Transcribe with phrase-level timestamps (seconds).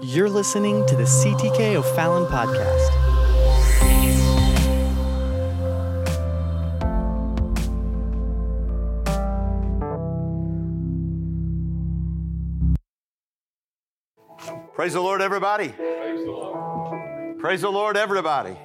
[0.00, 2.88] You're listening to the CTK O'Fallon podcast.
[14.72, 15.70] Praise the Lord, everybody.
[17.40, 18.56] Praise the Lord, everybody.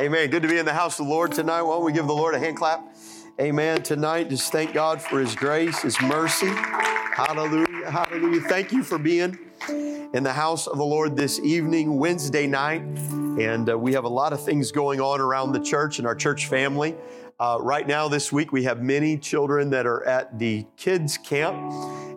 [0.00, 0.30] Amen.
[0.30, 1.60] Good to be in the house of the Lord tonight.
[1.60, 2.96] Why don't we give the Lord a hand clap?
[3.38, 3.82] Amen.
[3.82, 6.48] Tonight, just thank God for His grace, His mercy.
[6.48, 7.90] Hallelujah.
[7.90, 8.40] Hallelujah.
[8.40, 9.38] Thank you for being
[9.68, 12.82] in the house of the Lord this evening, Wednesday night.
[12.82, 16.14] And uh, we have a lot of things going on around the church and our
[16.14, 16.96] church family.
[17.38, 21.54] Uh, right now, this week, we have many children that are at the kids' camp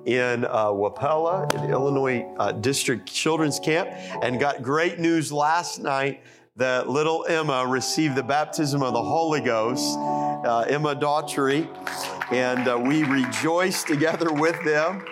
[0.05, 3.89] in uh, Wapella, in Illinois uh, District Children's Camp,
[4.23, 6.21] and got great news last night
[6.55, 11.67] that little Emma received the baptism of the Holy Ghost, uh, Emma Daughtry,
[12.31, 15.05] and uh, we rejoice together with them.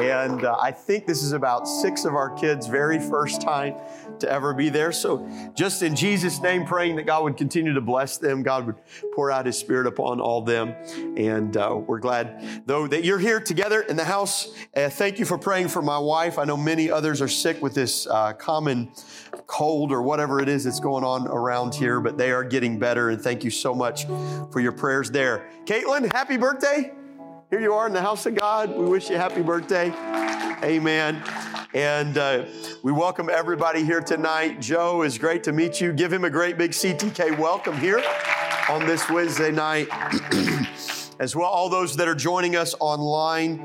[0.00, 3.74] And uh, I think this is about six of our kids' very first time
[4.20, 4.92] to ever be there.
[4.92, 8.76] So, just in Jesus' name, praying that God would continue to bless them, God would
[9.14, 10.74] pour out His Spirit upon all them.
[11.16, 14.54] And uh, we're glad, though, that you're here together in the house.
[14.74, 16.38] Uh, thank you for praying for my wife.
[16.38, 18.92] I know many others are sick with this uh, common
[19.46, 23.10] cold or whatever it is that's going on around here, but they are getting better.
[23.10, 24.06] And thank you so much
[24.50, 25.48] for your prayers there.
[25.64, 26.92] Caitlin, happy birthday.
[27.50, 28.76] Here you are in the house of God.
[28.76, 29.92] We wish you happy birthday.
[30.62, 31.20] Amen.
[31.74, 32.44] And uh,
[32.84, 34.60] we welcome everybody here tonight.
[34.60, 35.92] Joe, is great to meet you.
[35.92, 38.00] Give him a great big CTK welcome here
[38.68, 39.88] on this Wednesday night.
[41.20, 43.60] as well, all those that are joining us online.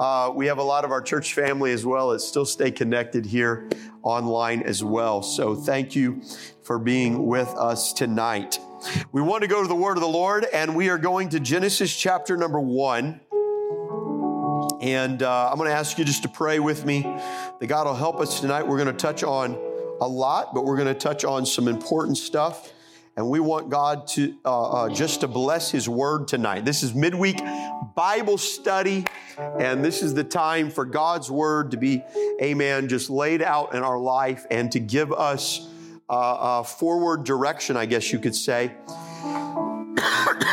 [0.00, 3.26] Uh, we have a lot of our church family as well that still stay connected
[3.26, 3.68] here
[4.02, 5.22] online as well.
[5.22, 6.22] So thank you
[6.62, 8.58] for being with us tonight.
[9.12, 11.40] We want to go to the Word of the Lord, and we are going to
[11.40, 13.20] Genesis chapter number one.
[14.84, 17.94] And uh, I'm going to ask you just to pray with me that God will
[17.94, 18.68] help us tonight.
[18.68, 19.52] We're going to touch on
[20.02, 22.70] a lot, but we're going to touch on some important stuff.
[23.16, 26.66] And we want God to uh, uh, just to bless His Word tonight.
[26.66, 27.38] This is midweek
[27.96, 29.06] Bible study,
[29.58, 32.04] and this is the time for God's Word to be,
[32.42, 35.66] amen, just laid out in our life and to give us
[36.10, 38.72] uh, uh forward direction, I guess you could say.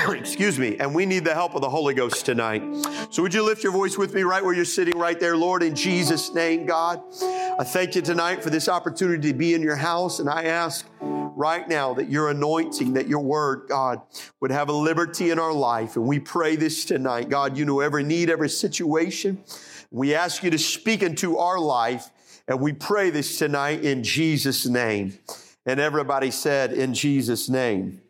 [0.09, 0.77] Excuse me.
[0.77, 2.63] And we need the help of the Holy Ghost tonight.
[3.09, 5.63] So would you lift your voice with me right where you're sitting right there, Lord,
[5.63, 7.01] in Jesus' name, God.
[7.21, 10.19] I thank you tonight for this opportunity to be in your house.
[10.19, 14.01] And I ask right now that your anointing, that your word, God,
[14.39, 15.95] would have a liberty in our life.
[15.95, 17.29] And we pray this tonight.
[17.29, 19.43] God, you know every need, every situation.
[19.91, 22.09] We ask you to speak into our life.
[22.47, 25.17] And we pray this tonight in Jesus' name.
[25.65, 28.01] And everybody said, in Jesus' name.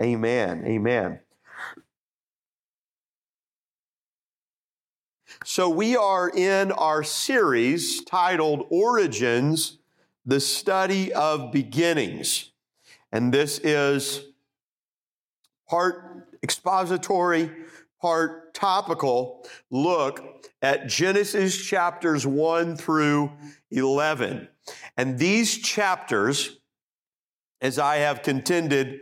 [0.00, 0.64] Amen.
[0.64, 1.20] Amen.
[5.44, 9.78] So, we are in our series titled Origins,
[10.24, 12.52] the Study of Beginnings.
[13.12, 14.22] And this is
[15.68, 17.50] part expository,
[18.00, 23.32] part topical look at Genesis chapters 1 through
[23.70, 24.48] 11.
[24.96, 26.58] And these chapters,
[27.60, 29.00] as I have contended,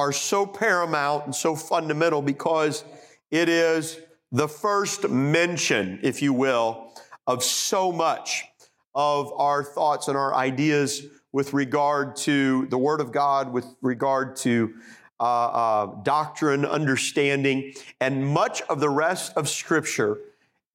[0.00, 2.84] are so paramount and so fundamental because
[3.30, 4.00] it is
[4.32, 6.94] the first mention, if you will,
[7.26, 8.46] of so much
[8.94, 14.36] of our thoughts and our ideas with regard to the Word of God, with regard
[14.36, 14.72] to
[15.20, 20.18] uh, uh, doctrine, understanding, and much of the rest of Scripture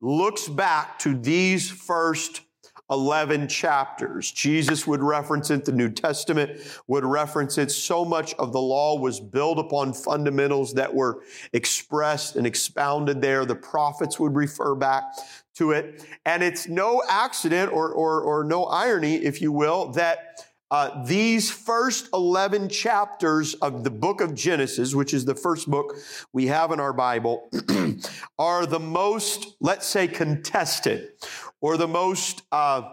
[0.01, 2.41] looks back to these first
[2.91, 4.31] 11 chapters.
[4.31, 7.71] Jesus would reference it, the New Testament would reference it.
[7.71, 11.23] So much of the law was built upon fundamentals that were
[11.53, 13.45] expressed and expounded there.
[13.45, 15.03] The prophets would refer back
[15.55, 16.05] to it.
[16.25, 21.51] And it's no accident or, or, or no irony, if you will, that uh, these
[21.51, 25.95] first 11 chapters of the book of Genesis, which is the first book
[26.33, 27.49] we have in our Bible,
[28.39, 31.09] are the most, let's say, contested
[31.61, 32.83] or the most uh,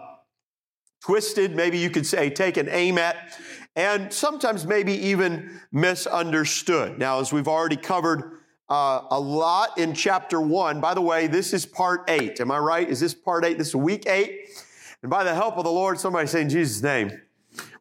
[1.03, 3.37] twisted, maybe you could say, taken aim at,
[3.75, 6.97] and sometimes maybe even misunderstood.
[6.97, 8.39] Now, as we've already covered
[8.69, 12.39] uh, a lot in chapter one, by the way, this is part eight.
[12.39, 12.87] Am I right?
[12.87, 13.57] Is this part eight?
[13.57, 14.49] This is week eight.
[15.01, 17.11] And by the help of the Lord, somebody say in Jesus' name,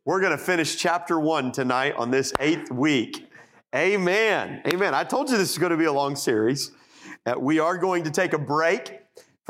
[0.05, 3.31] we're going to finish chapter one tonight on this eighth week.
[3.75, 4.61] Amen.
[4.67, 4.95] Amen.
[4.95, 6.73] I told you this is going to be a long series.
[7.25, 8.99] Uh, we are going to take a break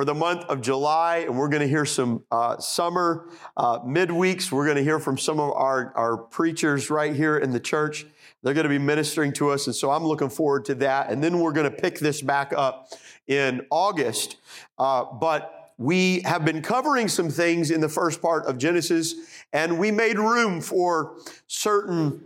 [0.03, 4.51] for the month of July, and we're going to hear some uh, summer uh, midweeks.
[4.51, 8.05] We're going to hear from some of our, our preachers right here in the church.
[8.43, 11.11] They're going to be ministering to us, and so I'm looking forward to that.
[11.11, 12.89] And then we're going to pick this back up
[13.29, 14.39] in August.
[14.77, 19.15] Uh, but we have been covering some things in the first part of Genesis,
[19.53, 21.17] and we made room for
[21.47, 22.25] certain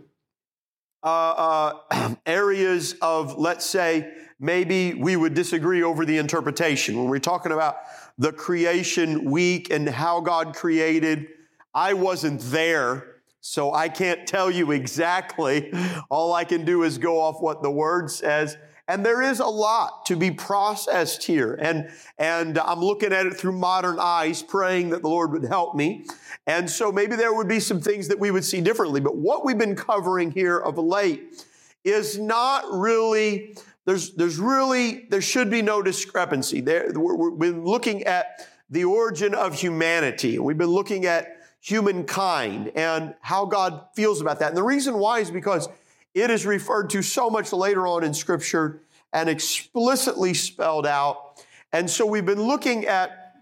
[1.03, 6.97] uh, uh, areas of, let's say, maybe we would disagree over the interpretation.
[6.97, 7.77] When we're talking about
[8.17, 11.27] the creation week and how God created,
[11.73, 13.15] I wasn't there.
[13.41, 15.71] So I can't tell you exactly.
[16.09, 18.57] All I can do is go off what the word says.
[18.89, 21.55] And there is a lot to be processed here.
[21.55, 25.75] And, and I'm looking at it through modern eyes, praying that the Lord would help
[25.75, 26.05] me.
[26.45, 29.01] And so maybe there would be some things that we would see differently.
[29.01, 31.45] But what we've been covering here of late
[31.83, 33.55] is not really,
[33.87, 36.59] there's, there's really, there should be no discrepancy.
[36.59, 40.39] There, we've been looking at the origin of humanity.
[40.39, 44.49] We've been looking at humankind and how God feels about that.
[44.49, 45.69] And the reason why is because
[46.13, 48.81] it is referred to so much later on in Scripture
[49.13, 51.41] and explicitly spelled out.
[51.71, 53.35] And so we've been looking at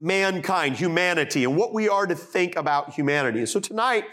[0.00, 3.40] mankind, humanity, and what we are to think about humanity.
[3.40, 4.04] And so tonight,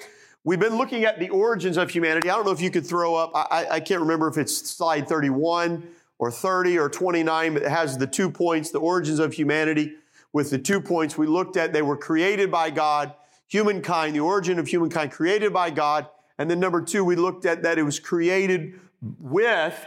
[0.44, 2.30] we've been looking at the origins of humanity.
[2.30, 5.08] I don't know if you could throw up, I, I can't remember if it's slide
[5.08, 5.88] 31
[6.20, 9.94] or 30 or 29, but it has the two points, the origins of humanity.
[10.32, 13.14] With the two points we looked at, they were created by God,
[13.48, 16.08] humankind, the origin of humankind created by God,
[16.38, 18.80] and then number two, we looked at that it was created
[19.20, 19.86] with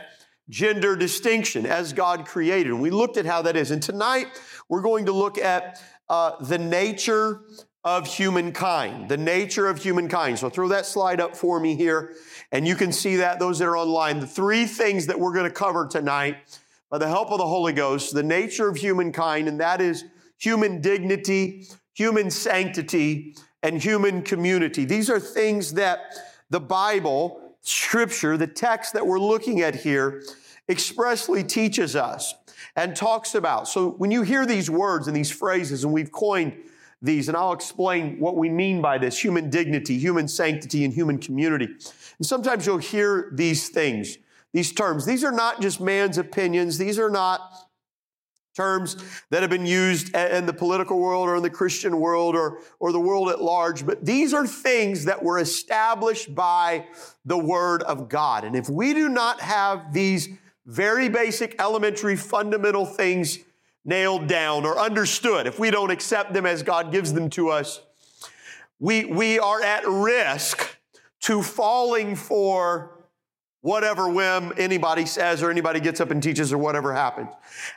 [0.49, 2.69] gender distinction as God created.
[2.73, 3.71] And we looked at how that is.
[3.71, 4.29] And tonight,
[4.69, 7.41] we're going to look at uh, the nature
[7.87, 10.37] of humankind, the nature of humankind.
[10.41, 12.15] So throw that slide up for me here,
[12.51, 14.19] and you can see that, those that are online.
[14.19, 16.37] The three things that we're going to cover tonight
[16.91, 20.05] by the help of the Holy Ghost, the nature of humankind, and that is
[20.37, 24.85] human dignity, human sanctity, and human community.
[24.85, 26.01] These are things that
[26.51, 30.25] the Bible, Scripture, the text that we're looking at here,
[30.69, 32.35] expressly teaches us
[32.75, 33.69] and talks about.
[33.69, 36.57] So when you hear these words and these phrases, and we've coined
[37.07, 41.19] these, and I'll explain what we mean by this human dignity, human sanctity, and human
[41.19, 41.67] community.
[42.19, 44.19] And sometimes you'll hear these things,
[44.53, 45.07] these terms.
[45.07, 47.41] These are not just man's opinions, these are not
[48.57, 48.97] terms
[49.31, 52.91] that have been used in the political world or in the Christian world or, or
[52.91, 56.87] the world at large, but these are things that were established by
[57.25, 58.45] the Word of God.
[58.45, 60.31] And if we do not have these
[60.65, 63.39] very basic, elementary, fundamental things
[63.87, 67.81] nailed down or understood, if we don't accept them as God gives them to us,
[68.79, 70.77] we, we are at risk
[71.21, 72.93] to falling for
[73.63, 77.29] whatever whim anybody says or anybody gets up and teaches or whatever happens.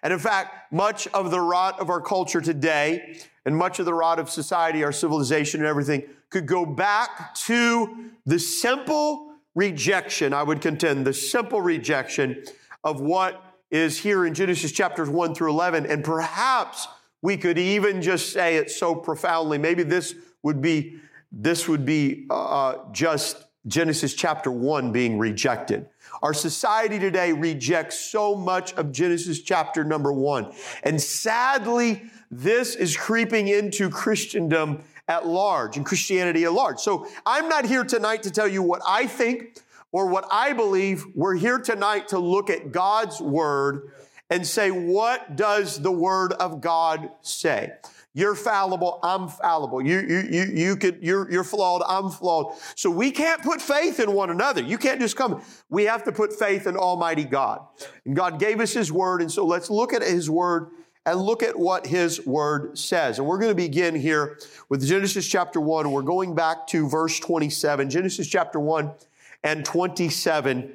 [0.03, 3.93] And in fact, much of the rot of our culture today and much of the
[3.93, 10.43] rot of society, our civilization and everything could go back to the simple rejection, I
[10.43, 12.43] would contend, the simple rejection
[12.83, 15.85] of what is here in Genesis chapters 1 through 11.
[15.85, 16.87] And perhaps
[17.21, 19.57] we could even just say it so profoundly.
[19.57, 20.99] Maybe this would be,
[21.31, 25.87] this would be uh, just Genesis chapter 1 being rejected.
[26.21, 30.51] Our society today rejects so much of Genesis chapter number 1.
[30.83, 36.79] And sadly, this is creeping into Christendom at large and Christianity at large.
[36.79, 39.59] So I'm not here tonight to tell you what I think
[39.91, 41.05] or what I believe.
[41.15, 43.91] We're here tonight to look at God's word
[44.29, 47.73] and say, what does the word of God say?
[48.13, 49.85] You're fallible, I'm fallible.
[49.85, 52.55] You, you, you, you could, you're, you're flawed, I'm flawed.
[52.75, 54.61] So we can't put faith in one another.
[54.61, 55.43] You can't just come.
[55.69, 57.61] We have to put faith in Almighty God.
[58.05, 60.69] And God gave us His Word, and so let's look at His Word
[61.05, 63.19] and look at what His Word says.
[63.19, 65.91] And we're going to begin here with Genesis chapter 1.
[65.91, 68.91] We're going back to verse 27, Genesis chapter 1
[69.43, 70.73] and 27.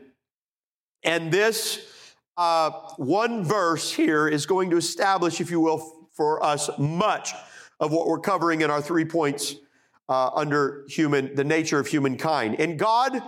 [1.02, 6.70] And this uh, one verse here is going to establish, if you will, for us
[6.78, 7.32] much
[7.80, 9.56] of what we're covering in our three points
[10.08, 12.56] uh, under human, the nature of humankind.
[12.58, 13.20] And God,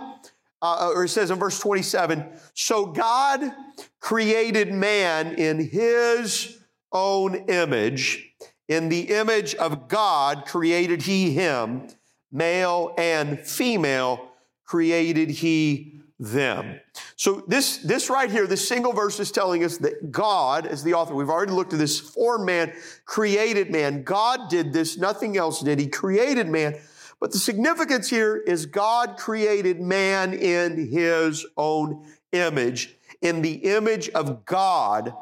[0.61, 3.51] uh, or it says in verse 27, so God
[3.99, 6.59] created man in his
[6.91, 8.31] own image.
[8.67, 11.87] In the image of God created he him,
[12.31, 14.31] male and female
[14.67, 16.79] created he them.
[17.15, 20.93] So this, this right here, this single verse is telling us that God, as the
[20.93, 22.73] author, we've already looked at this, formed man,
[23.05, 24.03] created man.
[24.03, 25.79] God did this, nothing else did.
[25.79, 26.77] He created man.
[27.19, 32.95] But the significance here is God created man in his own image.
[33.21, 35.13] In the image of God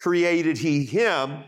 [0.00, 1.44] created he him.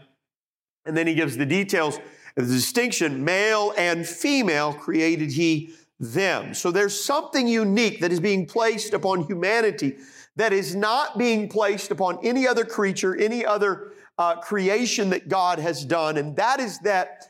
[0.85, 1.99] And then he gives the details
[2.37, 6.55] the distinction, male and female created he them.
[6.55, 9.97] So there's something unique that is being placed upon humanity
[10.37, 15.59] that is not being placed upon any other creature, any other uh, creation that God
[15.59, 17.27] has done, and that is that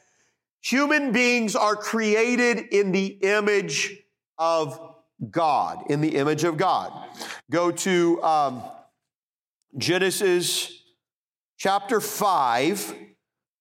[0.60, 3.96] human beings are created in the image
[4.38, 4.78] of
[5.30, 6.92] God, in the image of God.
[7.50, 8.62] Go to um,
[9.78, 10.82] Genesis
[11.56, 12.94] chapter 5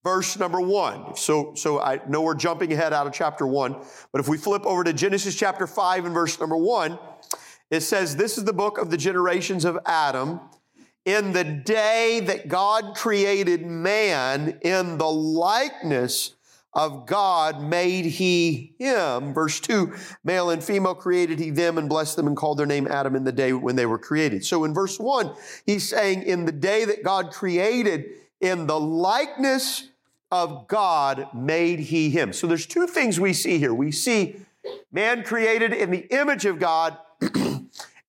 [0.05, 1.15] verse number one.
[1.15, 3.75] So, so I know we're jumping ahead out of chapter one,
[4.11, 6.97] but if we flip over to Genesis chapter five and verse number one,
[7.71, 10.39] it says, This is the book of the generations of Adam.
[11.05, 16.35] In the day that God created man, in the likeness
[16.73, 19.33] of God made he him.
[19.33, 19.93] Verse 2
[20.23, 23.23] Male and female created he them and blessed them and called their name Adam in
[23.23, 24.45] the day when they were created.
[24.45, 25.33] So in verse 1,
[25.65, 28.05] he's saying, In the day that God created,
[28.41, 29.89] in the likeness
[30.35, 32.33] of God made he him.
[32.33, 33.73] So there's two things we see here.
[33.73, 34.35] We see
[34.91, 36.97] man created in the image of God,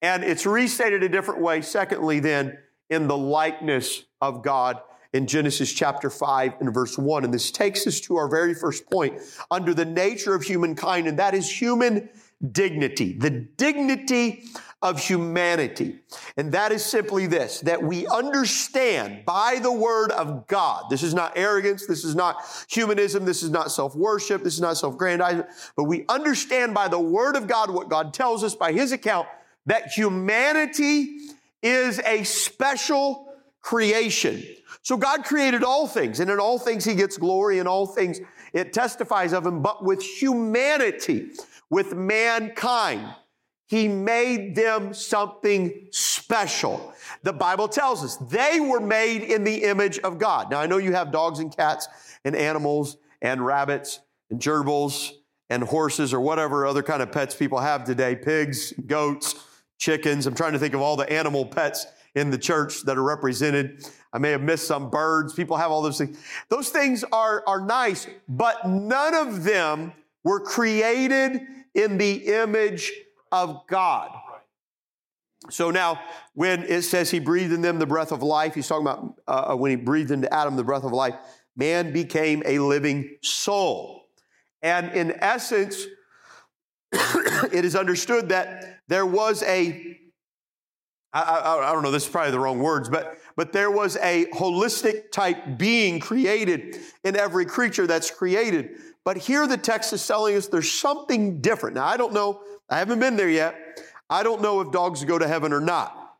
[0.03, 2.59] and it's restated a different way, secondly, then
[2.91, 4.81] in the likeness of God
[5.13, 7.23] in Genesis chapter 5 and verse 1.
[7.23, 11.21] And this takes us to our very first point under the nature of humankind, and
[11.21, 12.09] that is human
[12.51, 13.13] dignity.
[13.13, 14.43] The dignity
[14.83, 16.01] of humanity.
[16.37, 20.85] And that is simply this, that we understand by the word of God.
[20.91, 21.87] This is not arrogance.
[21.87, 23.25] This is not humanism.
[23.25, 24.45] This is not self-worship.
[24.45, 25.49] This is not self-grandizement.
[25.77, 29.27] But we understand by the word of God what God tells us by his account
[29.65, 31.19] that humanity
[31.63, 34.45] is a special creation.
[34.83, 38.21] So God created all things, and in all things he gets glory, in all things
[38.53, 41.31] it testifies of him, but with humanity,
[41.69, 43.13] with mankind,
[43.67, 46.95] he made them something special.
[47.23, 50.51] The Bible tells us they were made in the image of God.
[50.51, 51.89] Now, I know you have dogs and cats
[52.25, 55.13] and animals and rabbits and gerbils
[55.51, 59.35] and horses or whatever other kind of pets people have today pigs, goats,
[59.79, 60.27] chickens.
[60.27, 63.85] I'm trying to think of all the animal pets in the church that are represented.
[64.13, 65.35] I may have missed some birds.
[65.35, 66.19] People have all those things.
[66.49, 69.93] Those things are, are nice, but none of them
[70.25, 71.41] were created
[71.75, 72.93] in the image
[73.33, 74.11] of God.
[75.51, 76.01] So now,
[76.35, 79.53] when it says he breathed in them the breath of life, he's talking about uh,
[79.53, 81.15] uh when he breathed into Adam the breath of life,
[81.57, 84.07] man became a living soul.
[84.63, 85.87] And in essence,
[86.93, 89.97] it is understood that there was a
[91.17, 93.97] I, I, I, don't know, this is probably the wrong words, but, but there was
[94.03, 98.81] a holistic type being created in every creature that's created.
[99.03, 101.77] But here the text is telling us there's something different.
[101.77, 103.57] Now, I don't know I haven't been there yet.
[104.09, 106.17] I don't know if dogs go to heaven or not.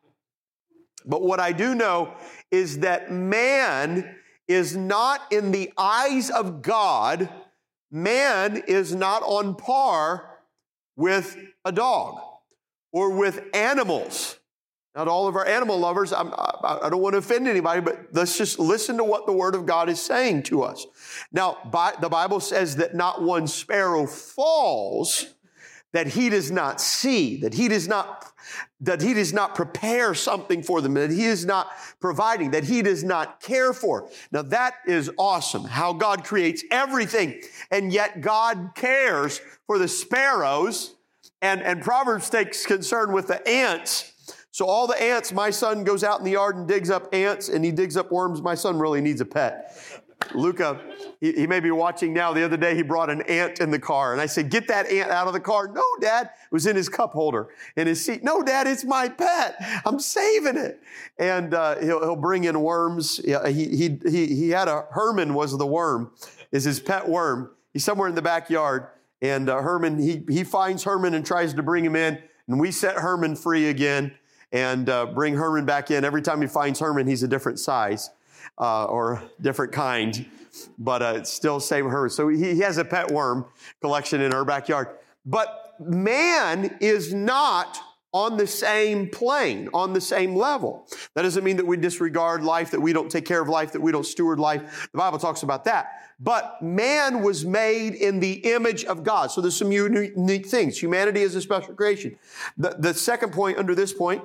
[1.05, 2.13] But what I do know
[2.51, 4.15] is that man
[4.47, 7.29] is not in the eyes of God,
[7.91, 10.39] man is not on par
[10.95, 12.19] with a dog
[12.91, 14.39] or with animals.
[14.95, 18.35] Not all of our animal lovers, I'm, I, don't want to offend anybody, but let's
[18.35, 20.87] just listen to what the Word of God is saying to us.
[21.31, 25.35] Now, by, the Bible says that not one sparrow falls
[25.97, 28.31] that he does not see, that he does not
[28.79, 32.83] that he does not prepare something for them, that he is not providing, that he
[32.83, 34.07] does not care for.
[34.31, 40.93] Now that is awesome, how God creates everything, and yet God cares for the sparrows,
[41.41, 44.13] and, and Proverbs takes concern with the ants.
[44.51, 47.49] So all the ants, my son goes out in the yard and digs up ants,
[47.49, 48.39] and he digs up worms.
[48.39, 49.75] My son really needs a pet.
[50.33, 50.81] Luca,
[51.21, 52.33] he, he, may be watching now.
[52.33, 54.13] The other day, he brought an ant in the car.
[54.13, 55.67] And I said, Get that ant out of the car.
[55.67, 56.25] No, Dad.
[56.25, 58.23] It was in his cup holder in his seat.
[58.23, 59.55] No, Dad, it's my pet.
[59.85, 60.81] I'm saving it.
[61.17, 63.17] And uh, he'll, he'll bring in worms.
[63.17, 66.11] He, he, he, he had a, Herman was the worm,
[66.51, 67.51] is his pet worm.
[67.73, 68.87] He's somewhere in the backyard.
[69.21, 72.21] And uh, Herman, he, he finds Herman and tries to bring him in.
[72.47, 74.15] And we set Herman free again
[74.51, 76.05] and uh, bring Herman back in.
[76.05, 78.09] Every time he finds Herman, he's a different size
[78.57, 80.25] uh, or different kind,
[80.77, 82.09] but uh, it's still same her.
[82.09, 83.45] So he, he has a pet worm
[83.81, 84.87] collection in our backyard.
[85.25, 87.79] But man is not
[88.13, 90.87] on the same plane, on the same level.
[91.13, 93.81] That doesn't mean that we disregard life, that we don't take care of life, that
[93.81, 94.89] we don't steward life.
[94.91, 95.91] The Bible talks about that.
[96.19, 99.29] But man was made in the image of God.
[99.29, 100.81] So there's some unique things.
[100.81, 102.17] Humanity is a special creation.
[102.57, 104.23] The, the second point under this point,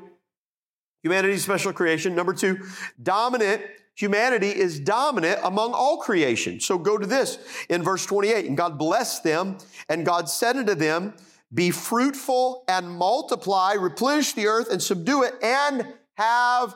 [1.02, 2.14] humanity is special creation.
[2.14, 2.61] Number two,
[3.02, 3.62] dominant
[3.94, 6.61] humanity is dominant among all creation.
[6.61, 8.46] So go to this in verse 28.
[8.46, 9.58] And God blessed them,
[9.88, 11.14] and God said unto them,
[11.52, 16.75] Be fruitful and multiply, replenish the earth and subdue it, and have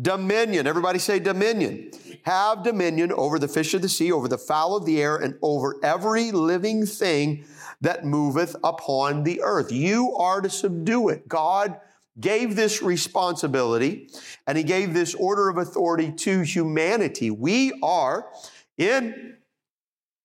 [0.00, 0.66] dominion.
[0.66, 1.90] Everybody say dominion.
[2.24, 5.36] Have dominion over the fish of the sea, over the fowl of the air, and
[5.42, 7.44] over every living thing
[7.80, 9.70] that moveth upon the earth.
[9.70, 11.28] You are to subdue it.
[11.28, 11.78] God
[12.18, 14.08] gave this responsibility
[14.46, 17.30] and he gave this order of authority to humanity.
[17.30, 18.26] We are,
[18.78, 19.36] in,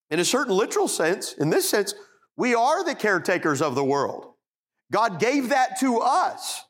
[0.10, 1.94] in a certain literal sense, in this sense,
[2.38, 4.34] we are the caretakers of the world.
[4.92, 6.64] God gave that to us.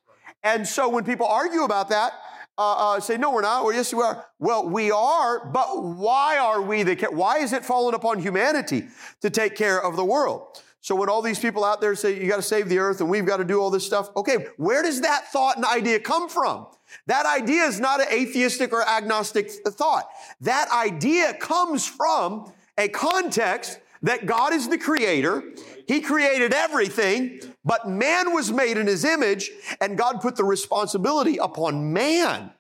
[0.43, 2.13] And so when people argue about that,
[2.57, 3.63] uh, uh, say, no, we're not.
[3.63, 4.25] Well, yes, we are.
[4.39, 8.87] Well, we are, but why are we the, why is it fallen upon humanity
[9.21, 10.61] to take care of the world?
[10.81, 13.09] So when all these people out there say, you got to save the earth and
[13.09, 16.27] we've got to do all this stuff, okay, where does that thought and idea come
[16.27, 16.65] from?
[17.05, 20.09] That idea is not an atheistic or agnostic thought.
[20.41, 25.43] That idea comes from a context that God is the creator.
[25.87, 31.37] He created everything, but man was made in his image and God put the responsibility
[31.37, 32.51] upon man.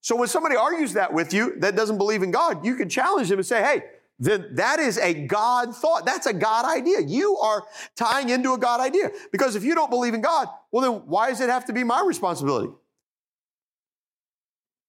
[0.00, 3.28] So when somebody argues that with you that doesn't believe in God, you can challenge
[3.28, 3.82] them and say, hey,
[4.18, 6.04] then that is a God thought.
[6.04, 7.00] That's a God idea.
[7.00, 9.10] You are tying into a God idea.
[9.30, 11.84] Because if you don't believe in God, well, then why does it have to be
[11.84, 12.72] my responsibility?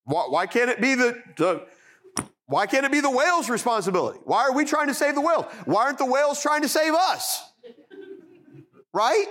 [0.05, 1.65] Why, why can't it be the, the
[2.47, 4.19] why can't it be the whale's responsibility?
[4.23, 5.45] Why are we trying to save the whales?
[5.65, 7.43] Why aren't the whales trying to save us?
[8.91, 9.27] Right?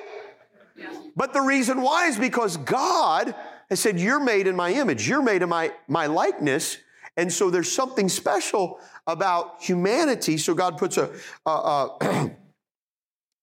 [1.17, 3.35] But the reason why is because God
[3.69, 6.79] has said, You're made in my image, you're made in my, my likeness.
[7.17, 8.79] And so there's something special
[9.09, 10.37] about humanity.
[10.37, 11.11] So God puts a,
[11.47, 12.31] a, a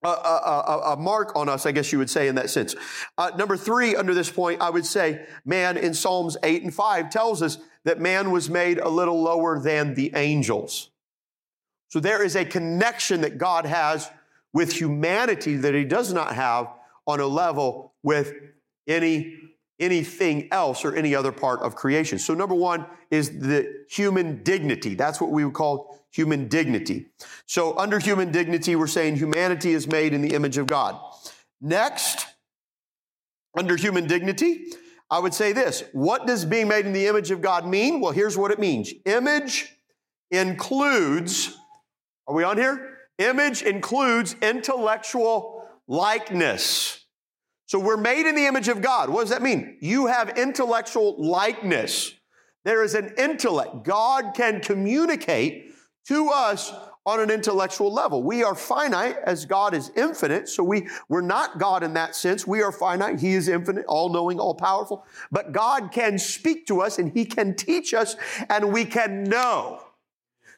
[0.04, 2.76] A, a, a, mark on us, I guess you would say, in that sense.
[3.18, 7.10] Uh, number three, under this point, I would say man in Psalms 8 and 5
[7.10, 10.92] tells us that man was made a little lower than the angels.
[11.88, 14.12] So there is a connection that God has
[14.54, 16.68] with humanity that he does not have
[17.08, 18.32] on a level with
[18.88, 19.38] any
[19.80, 22.18] anything else or any other part of creation.
[22.18, 24.96] So number 1 is the human dignity.
[24.96, 27.08] That's what we would call human dignity.
[27.46, 31.00] So under human dignity we're saying humanity is made in the image of God.
[31.62, 32.28] Next,
[33.58, 34.66] under human dignity,
[35.10, 35.84] I would say this.
[35.94, 38.02] What does being made in the image of God mean?
[38.02, 38.94] Well, here's what it means.
[39.06, 39.74] Image
[40.32, 41.58] includes
[42.28, 42.98] Are we on here?
[43.20, 47.05] Image includes intellectual likeness.
[47.66, 49.10] So we're made in the image of God.
[49.10, 49.78] What does that mean?
[49.82, 52.14] You have intellectual likeness.
[52.64, 53.84] There is an intellect.
[53.84, 55.74] God can communicate
[56.08, 56.72] to us
[57.06, 58.24] on an intellectual level.
[58.24, 60.50] We are finite as God is infinite.
[60.50, 62.48] So we, we're not God in that sense.
[62.48, 63.20] We are finite.
[63.20, 65.06] He is infinite, all knowing, all powerful.
[65.32, 68.16] But God can speak to us and He can teach us
[68.50, 69.82] and we can know.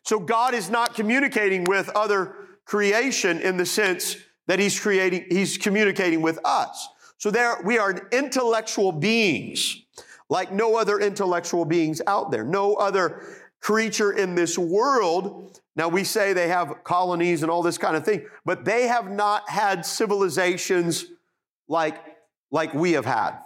[0.03, 4.15] So God is not communicating with other creation in the sense
[4.47, 6.87] that He's creating, He's communicating with us.
[7.17, 9.81] So there, we are intellectual beings,
[10.29, 12.43] like no other intellectual beings out there.
[12.43, 13.23] No other
[13.59, 15.59] creature in this world.
[15.75, 19.09] Now we say they have colonies and all this kind of thing, but they have
[19.09, 21.05] not had civilizations
[21.67, 21.97] like,
[22.51, 23.39] like we have had.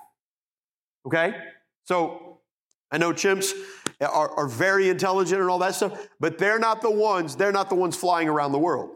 [1.06, 1.34] Okay?
[1.86, 2.40] So
[2.92, 3.52] I know chimps
[4.02, 7.70] are, are very intelligent and all that stuff, but they're not the ones, they're not
[7.70, 8.92] the ones flying around the world.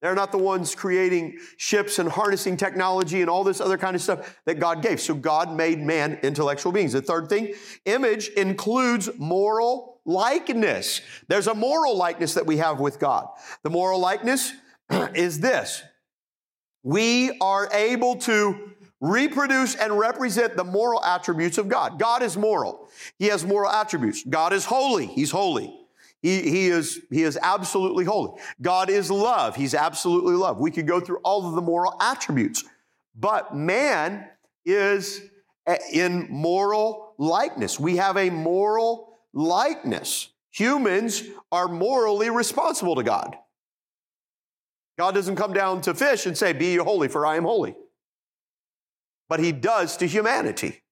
[0.00, 4.02] They're not the ones creating ships and harnessing technology and all this other kind of
[4.02, 5.00] stuff that God gave.
[5.00, 6.92] So God made man intellectual beings.
[6.92, 11.02] The third thing, image includes moral likeness.
[11.28, 13.28] There's a moral likeness that we have with God.
[13.62, 14.52] The moral likeness
[15.14, 15.82] is this.
[16.82, 21.98] We are able to reproduce and represent the moral attributes of God.
[21.98, 22.88] God is moral.
[23.18, 24.24] He has moral attributes.
[24.24, 25.06] God is holy.
[25.06, 25.79] He's holy.
[26.22, 28.38] He, he, is, he is absolutely holy.
[28.60, 29.56] God is love.
[29.56, 30.58] He's absolutely love.
[30.58, 32.64] We could go through all of the moral attributes.
[33.14, 34.26] But man
[34.64, 35.22] is
[35.92, 37.80] in moral likeness.
[37.80, 40.28] We have a moral likeness.
[40.50, 43.36] Humans are morally responsible to God.
[44.98, 47.74] God doesn't come down to fish and say, Be holy, for I am holy.
[49.28, 50.82] But He does to humanity.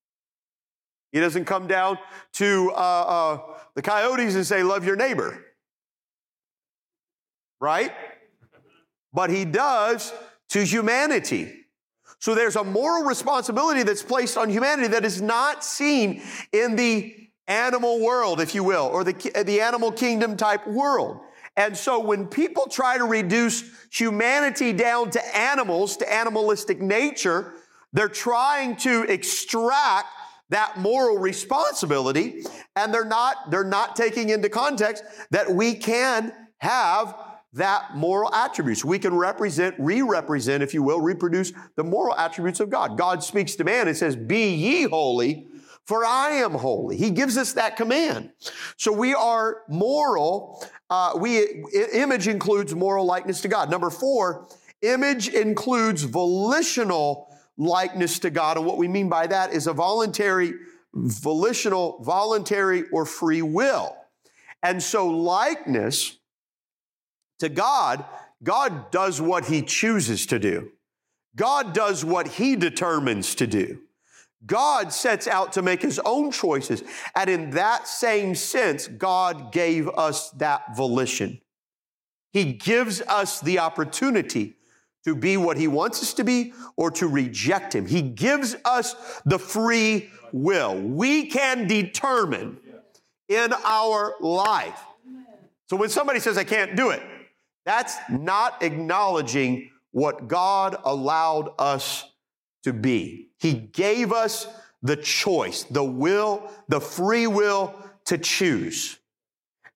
[1.12, 1.98] He doesn't come down
[2.34, 5.40] to uh, uh, the coyotes and say, Love your neighbor.
[7.60, 7.92] Right?
[9.12, 10.12] But he does
[10.48, 11.54] to humanity.
[12.18, 17.14] So there's a moral responsibility that's placed on humanity that is not seen in the
[17.46, 19.12] animal world, if you will, or the,
[19.46, 21.20] the animal kingdom type world.
[21.56, 23.62] And so when people try to reduce
[23.92, 27.54] humanity down to animals, to animalistic nature,
[27.92, 30.08] they're trying to extract
[30.50, 32.42] that moral responsibility
[32.76, 37.14] and they're not they're not taking into context that we can have
[37.54, 38.84] that moral attributes.
[38.84, 42.98] We can represent re-represent if you will reproduce the moral attributes of god.
[42.98, 45.48] God speaks to man and says be ye holy
[45.84, 46.96] for i am holy.
[46.96, 48.30] He gives us that command.
[48.76, 53.70] So we are moral uh, we image includes moral likeness to god.
[53.70, 54.46] Number four
[54.82, 57.27] image includes volitional
[57.58, 58.56] likeness to God.
[58.56, 60.54] And what we mean by that is a voluntary,
[60.94, 63.94] volitional, voluntary, or free will.
[64.62, 66.16] And so, likeness
[67.40, 68.04] to God,
[68.42, 70.70] God does what he chooses to do.
[71.36, 73.80] God does what he determines to do.
[74.46, 76.82] God sets out to make his own choices.
[77.14, 81.40] And in that same sense, God gave us that volition.
[82.32, 84.57] He gives us the opportunity
[85.04, 87.86] to be what he wants us to be or to reject him.
[87.86, 90.78] He gives us the free will.
[90.80, 92.58] We can determine
[93.28, 94.80] in our life.
[95.68, 97.02] So when somebody says, I can't do it,
[97.64, 102.04] that's not acknowledging what God allowed us
[102.64, 103.28] to be.
[103.38, 104.46] He gave us
[104.82, 107.74] the choice, the will, the free will
[108.06, 108.98] to choose.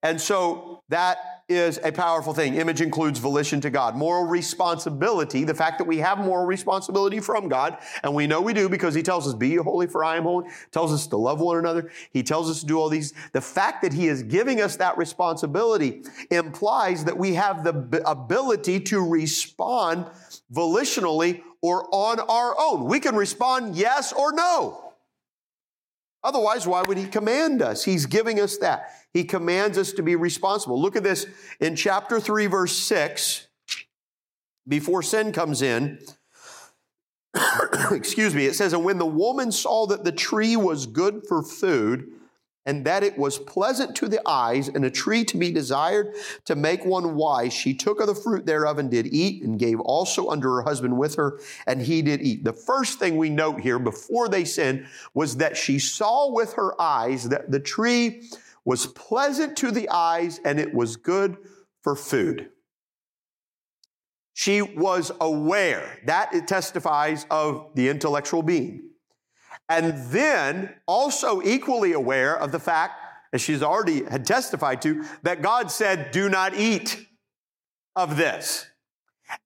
[0.03, 2.55] And so that is a powerful thing.
[2.55, 3.97] Image includes volition to God.
[3.97, 8.53] Moral responsibility, the fact that we have moral responsibility from God, and we know we
[8.53, 11.41] do because He tells us, Be holy for I am holy, tells us to love
[11.41, 11.91] one another.
[12.11, 13.13] He tells us to do all these.
[13.33, 18.81] The fact that He is giving us that responsibility implies that we have the ability
[18.81, 20.07] to respond
[20.53, 22.85] volitionally or on our own.
[22.85, 24.92] We can respond yes or no.
[26.25, 27.85] Otherwise, why would he command us?
[27.85, 28.91] He's giving us that.
[29.13, 30.81] He commands us to be responsible.
[30.81, 31.27] Look at this
[31.61, 33.49] in chapter 3, verse 6.
[34.69, 35.99] Before sin comes in,
[37.91, 41.43] excuse me, it says, And when the woman saw that the tree was good for
[41.43, 42.09] food,
[42.65, 46.55] and that it was pleasant to the eyes and a tree to be desired to
[46.55, 47.53] make one wise.
[47.53, 50.97] She took of the fruit thereof and did eat, and gave also unto her husband
[50.97, 52.45] with her, and he did eat.
[52.45, 56.81] The first thing we note here before they sinned was that she saw with her
[56.81, 58.29] eyes that the tree
[58.65, 61.37] was pleasant to the eyes and it was good
[61.83, 62.51] for food.
[64.35, 65.99] She was aware.
[66.07, 68.92] That it testifies of the intellectual being
[69.69, 73.01] and then also equally aware of the fact,
[73.33, 77.07] as she's already had testified to, that God said, do not eat
[77.97, 78.67] of this.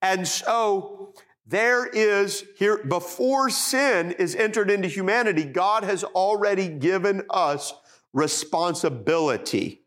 [0.03, 1.15] And so
[1.47, 7.73] there is here, before sin is entered into humanity, God has already given us
[8.13, 9.83] responsibility.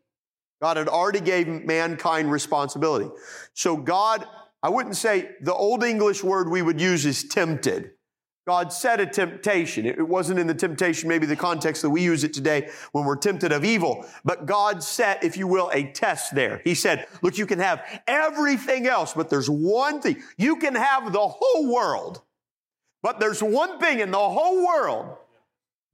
[0.62, 3.10] God had already gave mankind responsibility.
[3.54, 4.26] So God,
[4.62, 7.92] I wouldn't say the old English word we would use is tempted.
[8.50, 9.86] God set a temptation.
[9.86, 13.14] It wasn't in the temptation, maybe the context that we use it today when we're
[13.14, 16.60] tempted of evil, but God set, if you will, a test there.
[16.64, 20.20] He said, look, you can have everything else, but there's one thing.
[20.36, 22.22] You can have the whole world,
[23.04, 25.16] but there's one thing in the whole world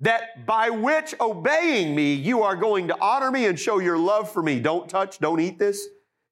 [0.01, 4.33] that by which obeying me, you are going to honor me and show your love
[4.33, 4.61] for me.
[4.61, 5.89] Don't touch, don't eat this.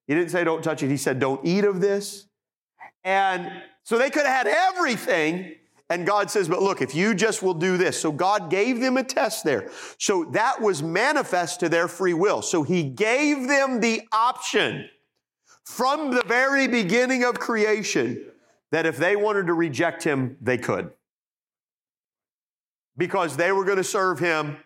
[0.07, 0.89] He didn't say don't touch it.
[0.89, 2.25] He said don't eat of this.
[3.03, 5.57] And so they could have had everything,
[5.89, 7.99] and God says, but look, if you just will do this.
[7.99, 9.69] So God gave them a test there.
[9.99, 12.41] So that was manifest to their free will.
[12.41, 14.89] So He gave them the option
[15.63, 18.25] from the very beginning of creation
[18.71, 20.89] that if they wanted to reject Him, they could.
[22.97, 24.57] Because they were going to serve Him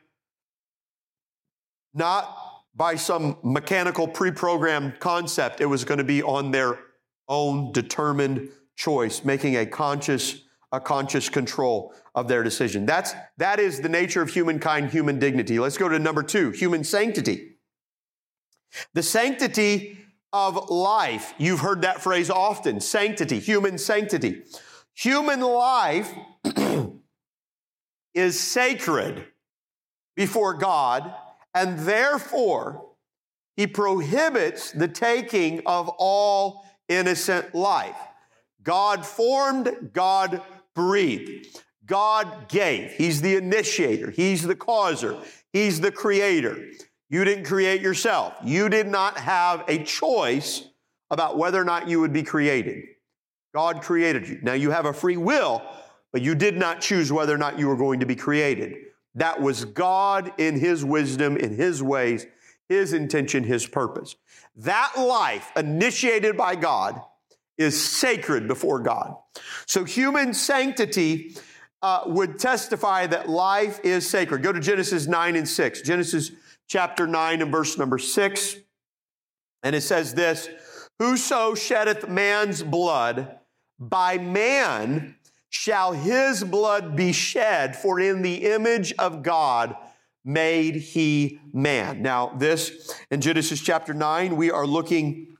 [1.93, 2.34] not
[2.75, 6.79] by some mechanical pre programmed concept, it was going to be on their
[7.27, 12.86] own determined choice, making a conscious a conscious control of their decision.
[12.86, 15.60] That's, that is the nature of humankind, human dignity.
[15.60, 17.55] Let's go to number two, human sanctity.
[18.93, 19.97] The sanctity
[20.32, 21.34] of life.
[21.38, 24.43] You've heard that phrase often sanctity, human sanctity.
[24.93, 26.13] Human life
[28.13, 29.25] is sacred
[30.15, 31.13] before God,
[31.55, 32.86] and therefore,
[33.55, 37.97] He prohibits the taking of all innocent life.
[38.62, 40.41] God formed, God
[40.80, 41.60] breathed.
[41.86, 42.92] God gave.
[42.92, 44.12] He's the initiator.
[44.12, 45.18] He's the causer.
[45.52, 46.70] He's the creator.
[47.10, 48.34] You didn't create yourself.
[48.46, 50.70] You did not have a choice
[51.12, 52.86] about whether or not you would be created.
[53.54, 54.39] God created you.
[54.42, 55.62] Now you have a free will,
[56.13, 58.76] but you did not choose whether or not you were going to be created.
[59.15, 62.26] That was God in His wisdom, in His ways,
[62.70, 64.15] His intention, His purpose.
[64.56, 67.02] That life initiated by God
[67.58, 69.15] is sacred before God.
[69.65, 71.36] So human sanctity
[71.82, 74.43] uh, would testify that life is sacred.
[74.43, 75.82] Go to Genesis 9 and 6.
[75.82, 76.32] Genesis
[76.67, 78.56] chapter 9 and verse number 6.
[79.63, 80.49] And it says this
[80.99, 83.39] Whoso sheddeth man's blood,
[83.80, 85.15] by man
[85.49, 89.75] shall his blood be shed, for in the image of God
[90.23, 92.02] made he man.
[92.02, 95.38] Now, this in Genesis chapter 9, we are looking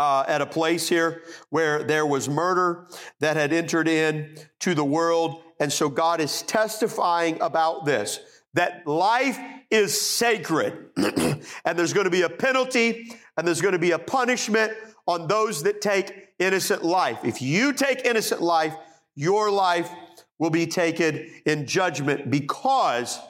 [0.00, 2.86] uh, at a place here where there was murder
[3.18, 5.42] that had entered in to the world.
[5.60, 8.18] And so God is testifying about this
[8.54, 9.38] that life
[9.70, 13.98] is sacred and there's going to be a penalty and there's going to be a
[13.98, 14.72] punishment
[15.06, 17.18] on those that take innocent life.
[17.22, 18.74] If you take innocent life,
[19.14, 19.90] your life
[20.38, 23.20] will be taken in judgment because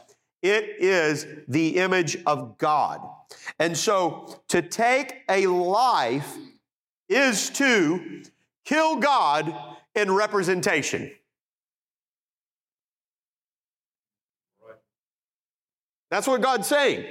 [0.40, 3.06] it is the image of God.
[3.58, 6.36] And so to take a life
[7.10, 8.22] is to
[8.64, 9.52] kill God
[9.94, 11.10] in representation.
[16.10, 17.04] That's what God's saying.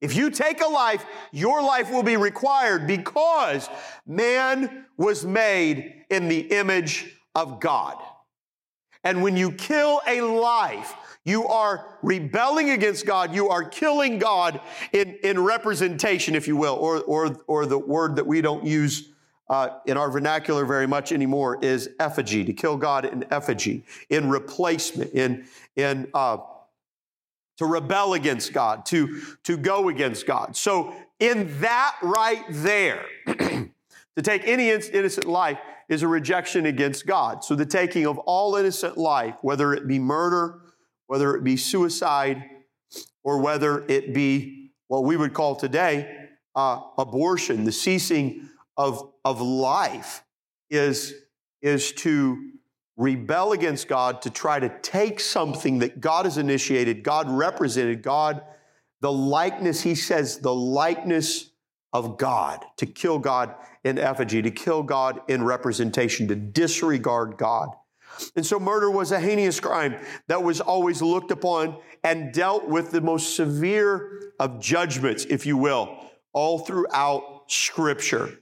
[0.00, 3.68] If you take a life, your life will be required because
[4.06, 7.96] man was made in the image of God.
[9.02, 10.94] And when you kill a life,
[11.24, 13.34] you are rebelling against God.
[13.34, 14.60] You are killing God
[14.92, 19.10] in, in representation, if you will, or, or, or the word that we don't use
[19.48, 24.30] uh, in our vernacular very much anymore is effigy, to kill God in effigy, in
[24.30, 25.44] replacement, in,
[25.76, 26.38] in uh,
[27.58, 30.56] to rebel against God, to, to go against God.
[30.56, 37.44] So, in that right there, to take any innocent life is a rejection against God.
[37.44, 40.60] So, the taking of all innocent life, whether it be murder,
[41.06, 42.42] whether it be suicide,
[43.22, 49.40] or whether it be what we would call today uh, abortion, the ceasing of, of
[49.40, 50.24] life,
[50.70, 51.14] is,
[51.62, 52.52] is to
[52.96, 58.42] rebel against God, to try to take something that God has initiated, God represented, God,
[59.00, 61.50] the likeness, he says, the likeness
[61.92, 67.68] of God, to kill God in effigy, to kill God in representation, to disregard God.
[68.36, 69.96] And so murder was a heinous crime
[70.28, 75.56] that was always looked upon and dealt with the most severe of judgments, if you
[75.56, 75.98] will,
[76.32, 78.38] all throughout Scripture.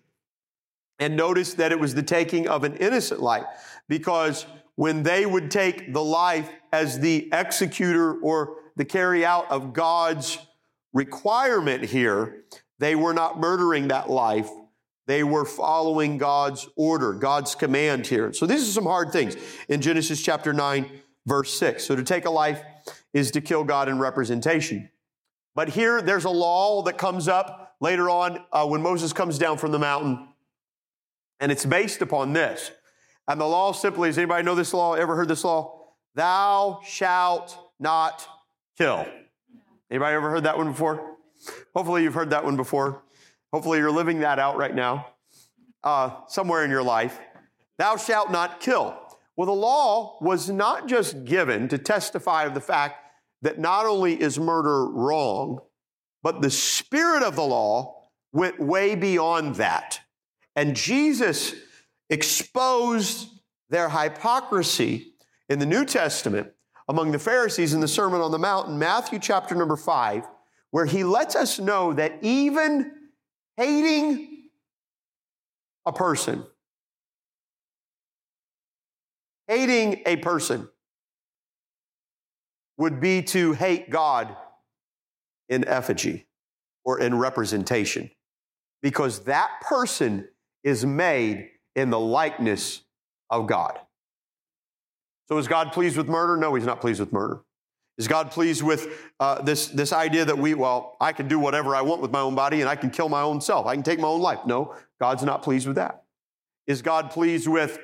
[1.03, 3.45] And notice that it was the taking of an innocent life
[3.88, 9.73] because when they would take the life as the executor or the carry out of
[9.73, 10.38] God's
[10.93, 12.45] requirement here,
[12.79, 14.49] they were not murdering that life.
[15.09, 18.33] They were following God's order, God's command here.
[18.33, 19.37] So these are some hard things
[19.69, 20.88] in Genesis chapter 9,
[21.27, 21.83] verse 6.
[21.85, 22.62] So to take a life
[23.12, 24.88] is to kill God in representation.
[25.57, 29.59] But here there's a law that comes up later on uh, when Moses comes down
[29.59, 30.29] from the mountain,
[31.42, 32.70] and it's based upon this.
[33.26, 34.94] And the law simply is anybody know this law?
[34.94, 35.88] Ever heard this law?
[36.14, 38.26] Thou shalt not
[38.78, 39.05] kill.
[39.90, 41.16] Anybody ever heard that one before?
[41.74, 43.02] Hopefully you've heard that one before.
[43.52, 45.09] Hopefully you're living that out right now,
[45.83, 47.18] uh, somewhere in your life.
[47.76, 48.96] Thou shalt not kill.
[49.37, 52.98] Well, the law was not just given to testify of the fact
[53.42, 55.59] that not only is murder wrong,
[56.22, 57.96] but the spirit of the law
[58.33, 60.02] went way beyond that.
[60.57, 61.55] And Jesus
[62.11, 63.29] exposed
[63.71, 65.15] their hypocrisy
[65.49, 66.49] in the New Testament
[66.88, 70.25] among the Pharisees in the Sermon on the Mount in Matthew chapter number five,
[70.71, 72.93] where he lets us know that even
[73.57, 74.49] hating
[75.87, 76.45] a person,
[79.49, 80.69] hating a person
[82.77, 84.37] would be to hate God
[85.49, 86.27] in effigy
[86.85, 88.11] or in representation
[88.83, 90.29] because that person
[90.64, 92.83] is made in the likeness
[93.31, 93.79] of God.
[95.29, 96.37] So is God pleased with murder?
[96.37, 97.40] No, he's not pleased with murder.
[97.98, 101.77] Is God pleased with uh, this, this idea that we, well, I can do whatever
[101.77, 103.66] I want with my own body and I can kill my own self.
[103.66, 104.40] I can take my own life.
[104.46, 106.05] No, God's not pleased with that.
[106.66, 107.79] Is God pleased with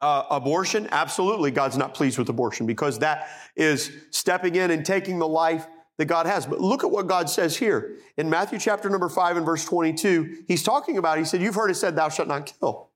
[0.00, 0.88] uh, abortion?
[0.90, 5.66] Absolutely, God's not pleased with abortion because that is stepping in and taking the life
[5.98, 6.46] that God has.
[6.46, 10.44] But look at what God says here in Matthew chapter number 5 and verse 22.
[10.48, 12.90] He's talking about, he said, You've heard it said, Thou shalt not kill.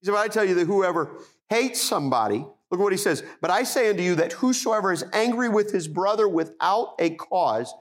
[0.00, 3.22] He said, But I tell you that whoever hates somebody, look at what he says,
[3.40, 7.72] But I say unto you that whosoever is angry with his brother without a cause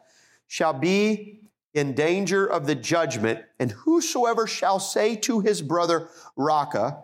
[0.48, 1.40] shall be
[1.74, 6.08] in danger of the judgment, and whosoever shall say to his brother,
[6.38, 7.04] Raca,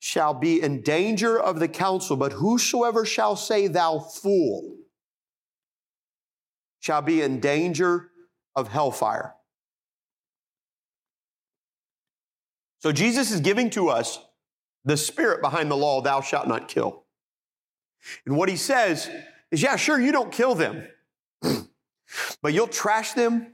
[0.00, 4.76] shall be in danger of the council, but whosoever shall say, Thou fool,
[6.90, 8.10] shall be in danger
[8.56, 9.36] of hellfire.
[12.80, 14.18] So Jesus is giving to us
[14.84, 17.04] the spirit behind the law, thou shalt not kill.
[18.26, 19.08] And what he says
[19.52, 20.84] is, yeah, sure, you don't kill them,
[22.42, 23.52] but you'll trash them,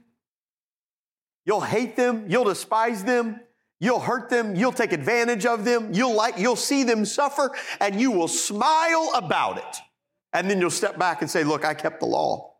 [1.45, 3.39] you'll hate them, you'll despise them,
[3.79, 8.01] you'll hurt them, you'll take advantage of them, you'll like, you'll see them suffer, and
[8.01, 9.77] you will smile about it.
[10.33, 12.56] And then you'll step back and say, look, I kept the law.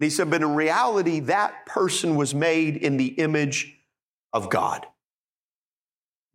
[0.00, 3.76] He said, but in reality, that person was made in the image
[4.32, 4.86] of God.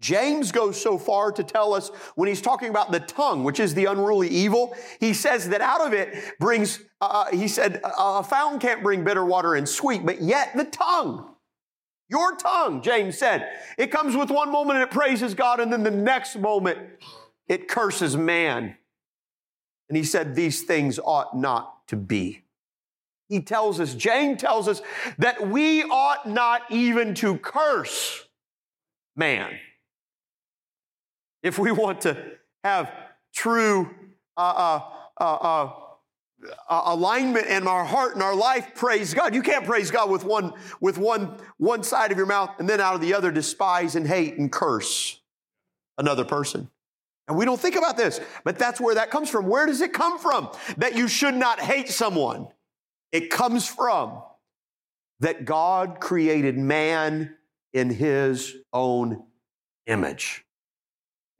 [0.01, 3.73] James goes so far to tell us when he's talking about the tongue, which is
[3.73, 8.23] the unruly evil, he says that out of it brings, uh, uh he said, a
[8.23, 11.35] fountain can't bring bitter water and sweet, but yet the tongue,
[12.07, 15.83] your tongue, James said, it comes with one moment and it praises God, and then
[15.83, 16.79] the next moment
[17.49, 18.77] it curses man.
[19.89, 22.43] And he said, These things ought not to be.
[23.29, 24.81] He tells us, James tells us
[25.19, 28.25] that we ought not even to curse
[29.15, 29.51] man.
[31.43, 32.17] If we want to
[32.63, 32.91] have
[33.33, 33.89] true
[34.35, 34.81] uh, uh,
[35.23, 35.71] uh,
[36.69, 39.35] uh, alignment in our heart and our life, praise God.
[39.35, 42.81] You can't praise God with one, with one, one side of your mouth and then
[42.81, 45.19] out of the other despise and hate and curse
[45.97, 46.69] another person.
[47.27, 49.45] And we don't think about this, but that's where that comes from.
[49.45, 50.49] Where does it come from?
[50.77, 52.47] That you should not hate someone.
[53.11, 54.21] It comes from
[55.19, 57.35] that God created man
[57.73, 59.23] in his own
[59.87, 60.45] image.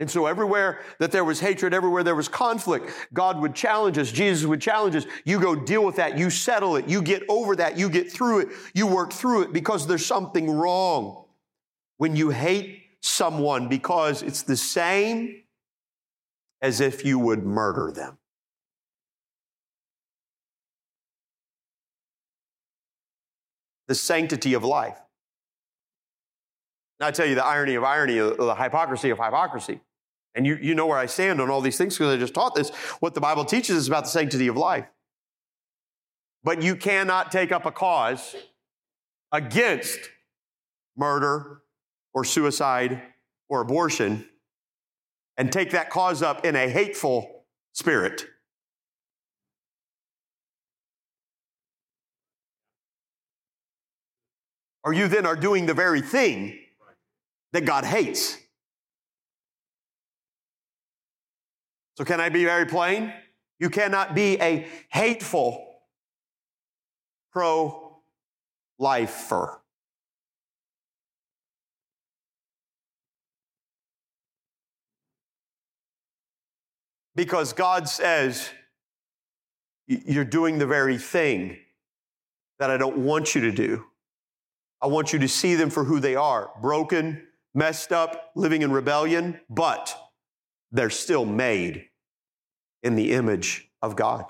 [0.02, 4.12] And so, everywhere that there was hatred, everywhere there was conflict, God would challenge us.
[4.12, 5.06] Jesus would challenge us.
[5.26, 6.18] You go deal with that.
[6.18, 6.88] You settle it.
[6.88, 7.78] You get over that.
[7.78, 8.50] You get through it.
[8.74, 11.26] You work through it because there's something wrong.
[11.98, 15.44] When you hate someone because it's the same
[16.62, 18.19] as if you would murder them.
[23.90, 24.98] The sanctity of life.
[27.02, 29.82] Now, I tell you the irony of irony, uh, the hypocrisy of hypocrisy.
[30.36, 32.56] And you, you know where I stand on all these things because I just taught
[32.56, 32.70] this.
[33.02, 34.86] What the Bible teaches is about the sanctity of life.
[36.44, 38.36] But you cannot take up a cause
[39.32, 40.00] against
[40.96, 41.64] murder
[42.14, 43.02] or suicide
[43.50, 44.30] or abortion
[45.38, 48.26] and take that cause up in a hateful spirit.
[54.90, 56.58] Or you then are doing the very thing
[57.54, 58.36] that God hates.
[61.96, 63.14] So, can I be very plain?
[63.60, 65.64] You cannot be a hateful
[67.32, 68.02] pro
[68.80, 69.62] lifer.
[77.16, 78.50] Because God says,
[79.86, 81.60] You're doing the very thing
[82.58, 83.86] that I don't want you to do.
[84.82, 88.72] I want you to see them for who they are broken, messed up, living in
[88.72, 89.96] rebellion, but
[90.72, 91.86] they're still made
[92.84, 94.26] in the image of God.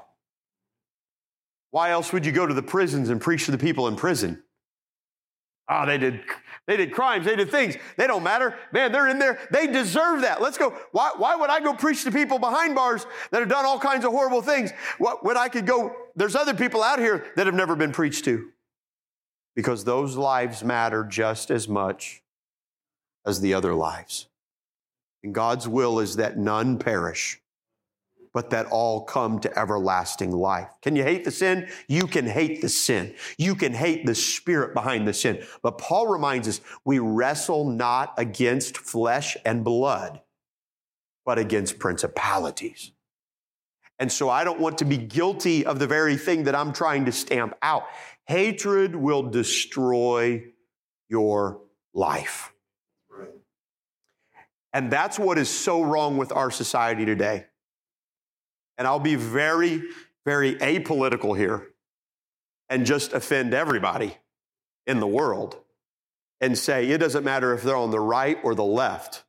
[1.72, 4.42] Why else would you go to the prisons and preach to the people in prison?
[5.72, 6.22] Oh, they did,
[6.66, 7.76] they did crimes, they did things.
[7.96, 8.56] They don't matter.
[8.74, 9.38] Man, they're in there.
[9.52, 10.42] They deserve that.
[10.42, 10.76] Let's go.
[10.94, 14.04] Why, why would I go preach to people behind bars that have done all kinds
[14.04, 14.72] of horrible things?
[14.98, 18.26] What, when I could go, there's other people out here that have never been preached
[18.26, 18.50] to.
[19.60, 22.24] Because those lives matter just as much
[23.26, 24.30] as the other lives.
[25.22, 27.42] And God's will is that none perish,
[28.34, 30.70] but that all come to everlasting life.
[30.82, 31.68] Can you hate the sin?
[31.90, 33.14] You can hate the sin.
[33.38, 35.44] You can hate the spirit behind the sin.
[35.62, 40.22] But Paul reminds us we wrestle not against flesh and blood,
[41.26, 42.94] but against principalities.
[44.00, 47.04] And so I don't want to be guilty of the very thing that I'm trying
[47.04, 47.84] to stamp out.
[48.30, 50.44] Hatred will destroy
[51.10, 51.62] your
[51.96, 52.54] life.
[54.72, 57.48] And that's what is so wrong with our society today.
[58.78, 59.82] And I'll be very,
[60.28, 61.70] very apolitical here
[62.70, 64.16] and just offend everybody
[64.86, 65.58] in the world
[66.40, 69.24] and say it doesn't matter if they're on the right or the left,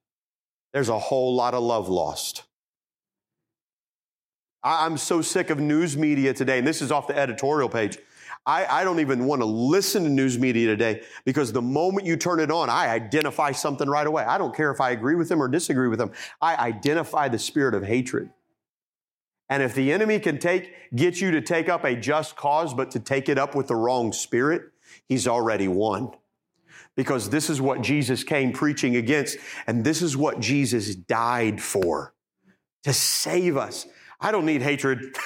[0.74, 2.42] there's a whole lot of love lost.
[4.62, 7.96] I'm so sick of news media today, and this is off the editorial page.
[8.46, 12.16] I, I don't even want to listen to news media today because the moment you
[12.16, 14.24] turn it on, I identify something right away.
[14.24, 16.12] I don't care if I agree with them or disagree with them.
[16.40, 18.30] I identify the spirit of hatred.
[19.50, 22.92] And if the enemy can take, get you to take up a just cause, but
[22.92, 24.62] to take it up with the wrong spirit,
[25.08, 26.12] he's already won.
[26.96, 32.14] Because this is what Jesus came preaching against, and this is what Jesus died for
[32.84, 33.86] to save us.
[34.20, 35.16] I don't need hatred.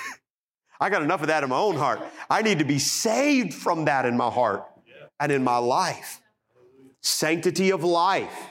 [0.84, 2.02] I got enough of that in my own heart.
[2.28, 4.66] I need to be saved from that in my heart
[5.18, 6.20] and in my life.
[7.00, 8.50] Sanctity of life.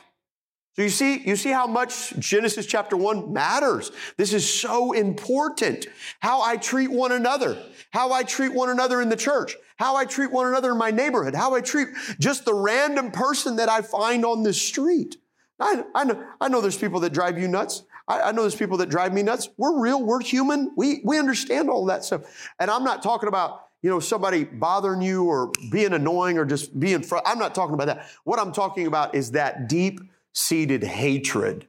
[0.75, 3.91] So you see, you see how much Genesis chapter 1 matters.
[4.17, 5.85] This is so important.
[6.21, 7.55] How I treat one another,
[7.91, 10.89] how I treat one another in the church, how I treat one another in my
[10.89, 15.17] neighborhood, how I treat just the random person that I find on the street.
[15.59, 17.83] I, I, know, I know there's people that drive you nuts.
[18.07, 19.49] I, I, know there's people that drive me nuts.
[19.57, 20.71] We're real, we're human.
[20.75, 22.51] We, we understand all that stuff.
[22.59, 26.79] And I'm not talking about, you know, somebody bothering you or being annoying or just
[26.79, 28.07] being, fr- I'm not talking about that.
[28.23, 29.99] What I'm talking about is that deep
[30.33, 31.67] seated hatred.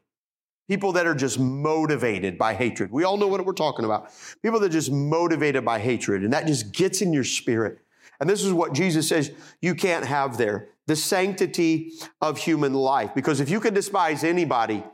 [0.68, 2.90] People that are just motivated by hatred.
[2.90, 4.10] We all know what we're talking about.
[4.42, 7.80] People that are just motivated by hatred, and that just gets in your spirit.
[8.18, 9.30] And this is what Jesus says
[9.60, 13.14] you can't have there the sanctity of human life.
[13.14, 14.84] Because if you can despise anybody,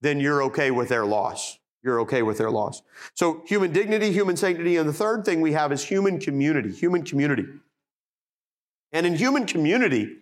[0.00, 1.58] then you're okay with their loss.
[1.82, 2.82] You're okay with their loss.
[3.14, 4.76] So, human dignity, human sanctity.
[4.76, 6.72] And the third thing we have is human community.
[6.72, 7.46] Human community.
[8.92, 10.18] And in human community,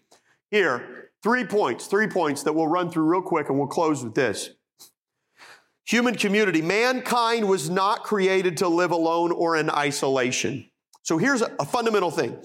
[0.51, 4.15] here, three points, three points that we'll run through real quick and we'll close with
[4.15, 4.51] this.
[5.87, 6.63] Human community.
[6.63, 10.69] Mankind was not created to live alone or in isolation.
[11.03, 12.37] So here's a, fundamental thing.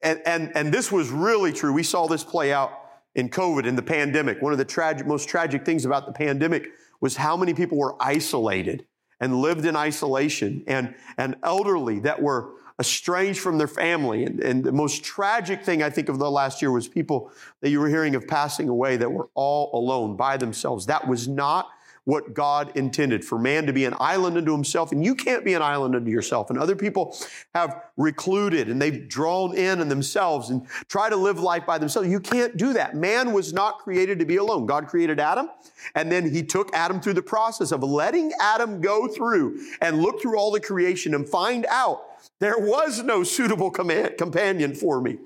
[0.00, 1.72] And, and, and this was really true.
[1.72, 2.70] We saw this play out
[3.14, 4.42] in COVID, in the pandemic.
[4.42, 7.96] One of the tragic, most tragic things about the pandemic was how many people were
[8.00, 8.86] isolated
[9.20, 14.24] and lived in isolation and, and elderly that were estranged from their family.
[14.24, 17.70] And, and the most tragic thing I think of the last year was people that
[17.70, 20.86] you were hearing of passing away that were all alone by themselves.
[20.86, 21.68] That was not
[22.04, 24.92] what God intended for man to be an island unto himself.
[24.92, 26.50] And you can't be an island unto yourself.
[26.50, 27.16] And other people
[27.54, 32.08] have recluded and they've drawn in in themselves and try to live life by themselves.
[32.08, 32.94] You can't do that.
[32.94, 34.66] Man was not created to be alone.
[34.66, 35.48] God created Adam
[35.94, 40.20] and then he took Adam through the process of letting Adam go through and look
[40.20, 42.02] through all the creation and find out
[42.40, 45.18] there was no suitable command, companion for me.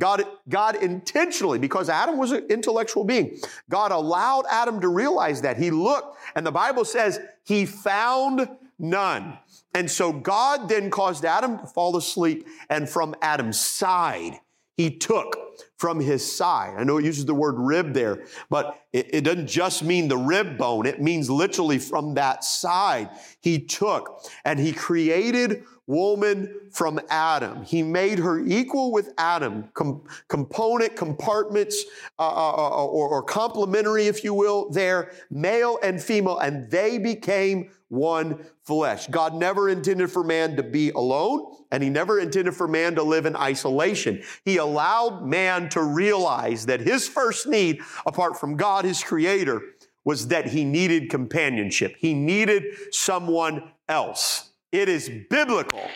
[0.00, 3.38] God, God intentionally, because Adam was an intellectual being,
[3.70, 5.56] God allowed Adam to realize that.
[5.56, 8.48] He looked, and the Bible says he found
[8.78, 9.38] none.
[9.74, 14.40] And so God then caused Adam to fall asleep, and from Adam's side,
[14.76, 15.36] he took
[15.76, 16.74] from his side.
[16.76, 20.16] I know it uses the word rib there, but it, it, doesn't just mean the
[20.16, 20.86] rib bone.
[20.86, 27.62] It means literally from that side he took and he created woman from Adam.
[27.64, 31.84] He made her equal with Adam, com- component, compartments,
[32.18, 36.98] uh, uh, uh, or, or complementary, if you will, there, male and female, and they
[36.98, 39.06] became one flesh.
[39.08, 43.02] God never intended for man to be alone, and He never intended for man to
[43.02, 44.22] live in isolation.
[44.44, 49.60] He allowed man to realize that his first need, apart from God, his creator,
[50.04, 51.96] was that he needed companionship.
[51.98, 54.50] He needed someone else.
[54.74, 55.88] It is biblical.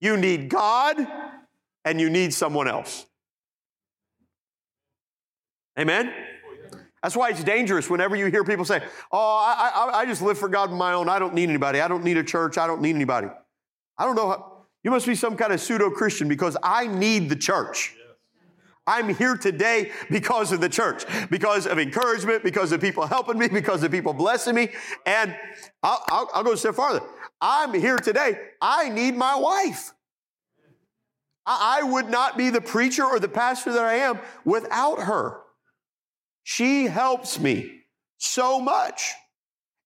[0.00, 0.96] You need God
[1.84, 3.04] and you need someone else.
[5.78, 6.10] Amen?
[7.02, 8.82] That's why it's dangerous whenever you hear people say,
[9.12, 11.10] Oh, I, I, I, just live for God on my own.
[11.10, 11.82] I don't need anybody.
[11.82, 12.56] I don't need a church.
[12.56, 13.28] I don't need anybody.
[13.98, 14.28] I don't know.
[14.28, 17.94] How, you must be some kind of pseudo Christian because I need the church.
[18.86, 23.48] I'm here today because of the church, because of encouragement, because of people helping me,
[23.48, 24.70] because of people blessing me.
[25.04, 25.36] And
[25.82, 27.02] I'll, I'll, I'll go a step farther.
[27.40, 28.38] I'm here today.
[28.60, 29.92] I need my wife.
[31.46, 35.40] I would not be the preacher or the pastor that I am without her.
[36.42, 37.82] She helps me
[38.18, 39.14] so much.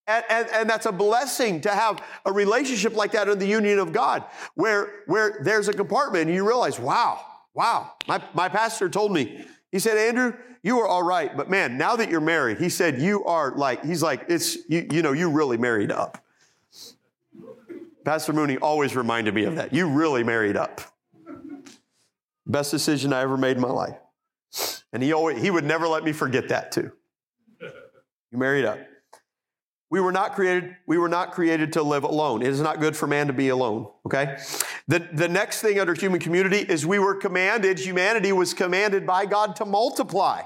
[0.07, 3.79] And, and, and, that's a blessing to have a relationship like that in the union
[3.79, 4.25] of God,
[4.55, 7.25] where, where there's a compartment and you realize, wow,
[7.55, 7.93] wow.
[8.07, 11.97] My, my pastor told me, he said, Andrew, you are all right, but man, now
[11.97, 15.31] that you're married, he said, you are like, he's like, it's, you, you know, you
[15.31, 16.24] really married up.
[18.05, 19.73] Pastor Mooney always reminded me of that.
[19.73, 20.81] You really married up.
[22.47, 23.97] Best decision I ever made in my life.
[24.93, 26.93] And he always, he would never let me forget that too.
[28.31, 28.79] You married up.
[29.91, 32.43] We were not created, we were not created to live alone.
[32.43, 34.39] It is not good for man to be alone, okay?
[34.89, 39.25] The, the next thing under human community is we were commanded, humanity was commanded by
[39.25, 40.43] God to multiply.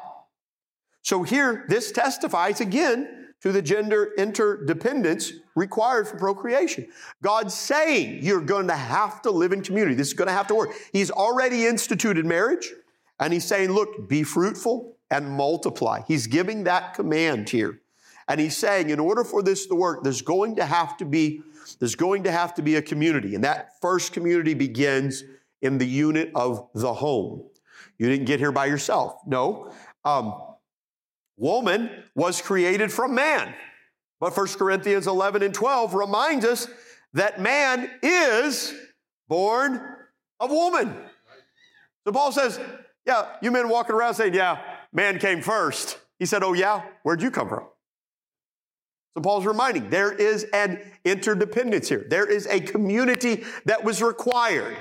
[1.03, 6.89] So here, this testifies again to the gender interdependence required for procreation.
[7.22, 9.95] God's saying you're going to have to live in community.
[9.95, 10.70] This is going to have to work.
[10.93, 12.72] He's already instituted marriage,
[13.20, 16.01] and He's saying, look, be fruitful and multiply.
[16.07, 17.80] He's giving that command here.
[18.28, 21.43] And He's saying, in order for this to work, there's going to have to be
[21.80, 23.34] there's going to have to be a community.
[23.34, 25.22] And that first community begins
[25.61, 27.45] in the unit of the home.
[27.99, 29.20] You didn't get here by yourself.
[29.26, 29.72] No.
[30.05, 30.41] Um,
[31.39, 33.55] Woman was created from man.
[34.20, 36.66] But 1 Corinthians 11 and 12 reminds us
[37.14, 38.74] that man is
[39.28, 39.80] born
[40.41, 40.95] of woman.
[42.05, 42.61] So Paul says,
[43.07, 44.61] Yeah, you men walking around saying, Yeah,
[44.93, 45.99] man came first.
[46.18, 47.64] He said, Oh, yeah, where'd you come from?
[49.14, 52.05] So Paul's reminding there is an interdependence here.
[52.09, 54.76] There is a community that was required.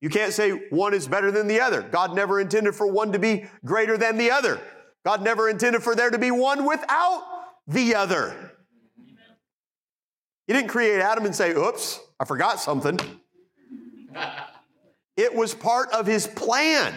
[0.00, 1.80] You can't say one is better than the other.
[1.82, 4.60] God never intended for one to be greater than the other.
[5.04, 7.22] God never intended for there to be one without
[7.66, 8.52] the other.
[10.46, 12.98] He didn't create Adam and say, oops, I forgot something.
[15.16, 16.92] It was part of his plan.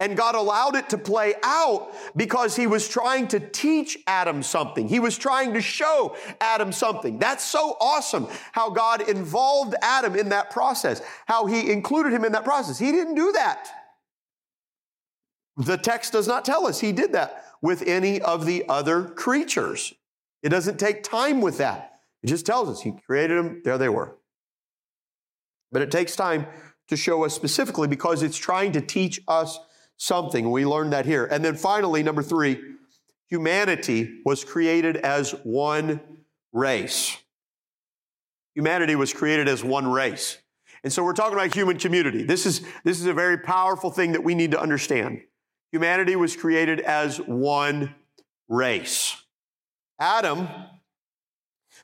[0.00, 4.88] And God allowed it to play out because he was trying to teach Adam something.
[4.88, 7.20] He was trying to show Adam something.
[7.20, 12.32] That's so awesome how God involved Adam in that process, how he included him in
[12.32, 12.80] that process.
[12.80, 13.68] He didn't do that.
[15.56, 19.92] The text does not tell us he did that with any of the other creatures.
[20.42, 22.00] It doesn't take time with that.
[22.22, 24.16] It just tells us he created them, there they were.
[25.70, 26.46] But it takes time
[26.88, 29.58] to show us specifically because it's trying to teach us
[29.96, 30.50] something.
[30.50, 31.26] We learned that here.
[31.26, 32.60] And then finally, number three,
[33.28, 36.00] humanity was created as one
[36.52, 37.16] race.
[38.54, 40.38] Humanity was created as one race.
[40.84, 42.24] And so we're talking about human community.
[42.24, 45.22] This is, this is a very powerful thing that we need to understand.
[45.72, 47.94] Humanity was created as one
[48.48, 49.16] race.
[49.98, 50.48] Adam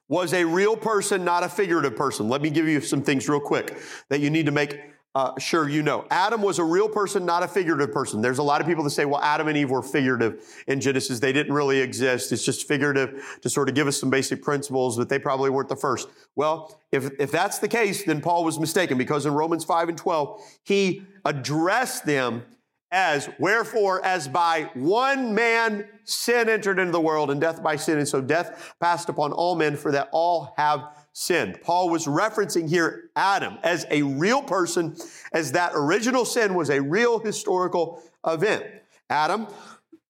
[0.09, 2.28] was a real person, not a figurative person.
[2.28, 3.78] Let me give you some things real quick
[4.11, 4.78] that you need to make
[5.14, 6.07] uh, sure you know.
[6.11, 8.20] Adam was a real person, not a figurative person.
[8.20, 11.18] There's a lot of people that say, well, Adam and Eve were figurative in Genesis.
[11.18, 12.30] They didn't really exist.
[12.30, 15.68] It's just figurative to sort of give us some basic principles, but they probably weren't
[15.68, 16.09] the first.
[16.36, 19.99] Well, if, if that's the case, then Paul was mistaken because in Romans 5 and
[19.99, 22.45] 12, he addressed them
[22.91, 27.99] as wherefore as by one man sin entered into the world and death by sin
[27.99, 30.80] and so death passed upon all men for that all have
[31.12, 34.97] sinned paul was referencing here adam as a real person
[35.32, 38.64] as that original sin was a real historical event
[39.11, 39.47] adam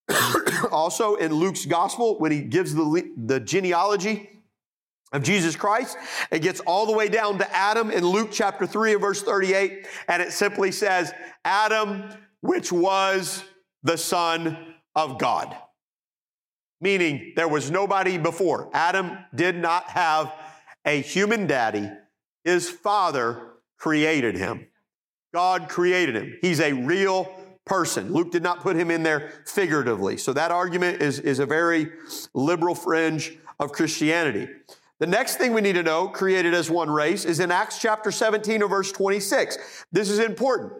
[0.71, 4.31] also in luke's gospel when he gives the, the genealogy
[5.11, 5.97] of Jesus Christ.
[6.31, 9.87] It gets all the way down to Adam in Luke chapter 3 and verse 38,
[10.07, 11.15] and it simply says,
[11.47, 12.11] Adam
[12.41, 13.45] which was
[13.83, 15.57] the Son of God.
[16.81, 18.71] Meaning there was nobody before.
[18.73, 20.33] Adam did not have
[20.85, 21.91] a human daddy.
[22.45, 24.67] His father created him.
[25.35, 26.39] God created him.
[26.41, 27.29] He's a real
[27.67, 28.13] person.
[28.13, 30.17] Luke did not put him in there figuratively.
[30.17, 31.91] So that argument is, is a very
[32.33, 34.49] liberal fringe of Christianity.
[35.01, 38.11] The next thing we need to know, created as one race, is in Acts chapter
[38.11, 39.85] 17 or verse 26.
[39.93, 40.73] This is important.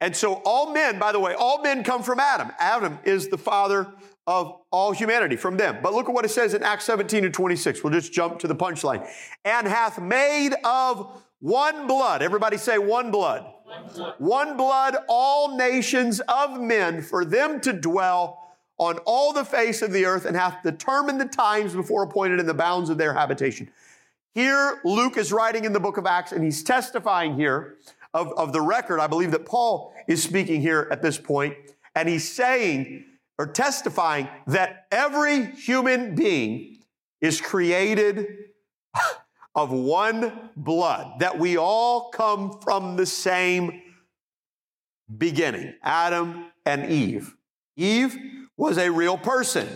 [0.00, 2.50] And so all men, by the way, all men come from Adam.
[2.58, 3.86] Adam is the father
[4.26, 5.78] of all humanity from them.
[5.82, 7.84] But look at what it says in Acts 17 and 26.
[7.84, 9.08] We'll just jump to the punchline.
[9.44, 12.22] And hath made of one blood.
[12.22, 13.46] Everybody say one blood.
[13.64, 18.42] One blood, one blood all nations of men for them to dwell
[18.78, 22.46] on all the face of the earth and hath determined the times before appointed in
[22.46, 23.68] the bounds of their habitation.
[24.34, 27.76] Here, Luke is writing in the book of Acts and he's testifying here
[28.16, 31.54] of, of the record, I believe that Paul is speaking here at this point,
[31.94, 33.04] and he's saying
[33.38, 36.78] or testifying that every human being
[37.20, 38.26] is created
[39.54, 43.82] of one blood, that we all come from the same
[45.18, 47.36] beginning Adam and Eve.
[47.76, 48.16] Eve
[48.56, 49.68] was a real person.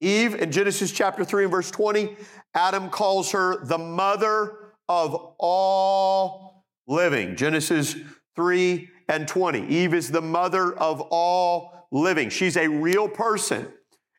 [0.00, 2.16] Eve, in Genesis chapter 3 and verse 20,
[2.54, 6.51] Adam calls her the mother of all
[6.86, 7.36] living.
[7.36, 7.96] Genesis
[8.36, 9.66] 3 and 20.
[9.66, 12.30] Eve is the mother of all living.
[12.30, 13.72] She's a real person.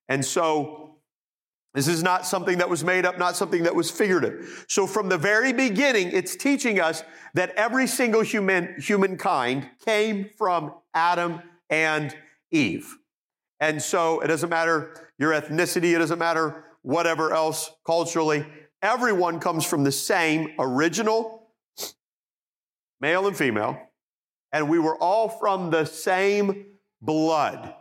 [0.09, 0.97] And so
[1.74, 4.66] this is not something that was made up, not something that was figurative.
[4.68, 7.03] So from the very beginning, it's teaching us
[7.34, 12.16] that every single human, humankind came from Adam and
[12.51, 12.95] Eve.
[13.59, 18.45] And so it doesn't matter your ethnicity, it doesn't matter whatever else culturally,
[18.82, 21.42] everyone comes from the same original
[23.03, 23.77] male and female,
[24.53, 26.65] and we were all from the same
[27.01, 27.75] blood.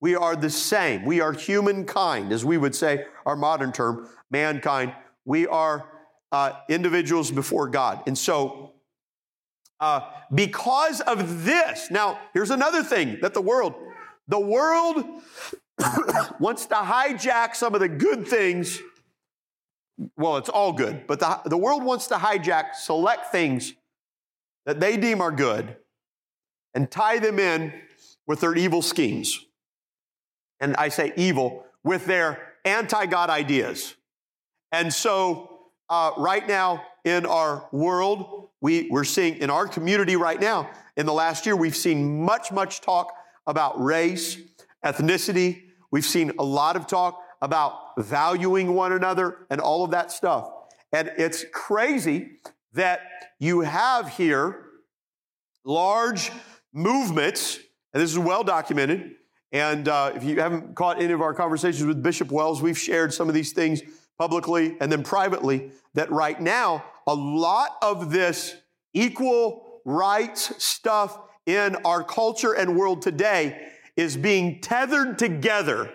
[0.00, 1.04] We are the same.
[1.04, 4.92] We are humankind, as we would say, our modern term, mankind.
[5.24, 5.88] We are
[6.32, 8.02] uh, individuals before God.
[8.08, 8.72] And so,
[9.78, 10.00] uh,
[10.34, 13.74] because of this, now here's another thing that the world,
[14.26, 15.04] the world
[16.40, 18.80] wants to hijack some of the good things.
[20.16, 23.74] Well, it's all good, but the, the world wants to hijack select things
[24.66, 25.76] that they deem are good
[26.74, 27.72] and tie them in
[28.26, 29.44] with their evil schemes.
[30.60, 33.94] And I say evil with their anti God ideas.
[34.72, 35.50] And so,
[35.88, 41.06] uh, right now in our world, we, we're seeing in our community right now, in
[41.06, 43.12] the last year, we've seen much, much talk
[43.46, 44.38] about race,
[44.84, 45.64] ethnicity.
[45.90, 50.50] We've seen a lot of talk about valuing one another and all of that stuff.
[50.92, 52.38] And it's crazy
[52.74, 53.00] that
[53.38, 54.66] you have here
[55.64, 56.30] large
[56.72, 57.58] movements,
[57.92, 59.12] and this is well documented.
[59.52, 63.14] And uh, if you haven't caught any of our conversations with Bishop Wells, we've shared
[63.14, 63.82] some of these things
[64.18, 65.70] publicly and then privately.
[65.94, 68.56] That right now, a lot of this
[68.92, 75.92] equal rights stuff in our culture and world today is being tethered together,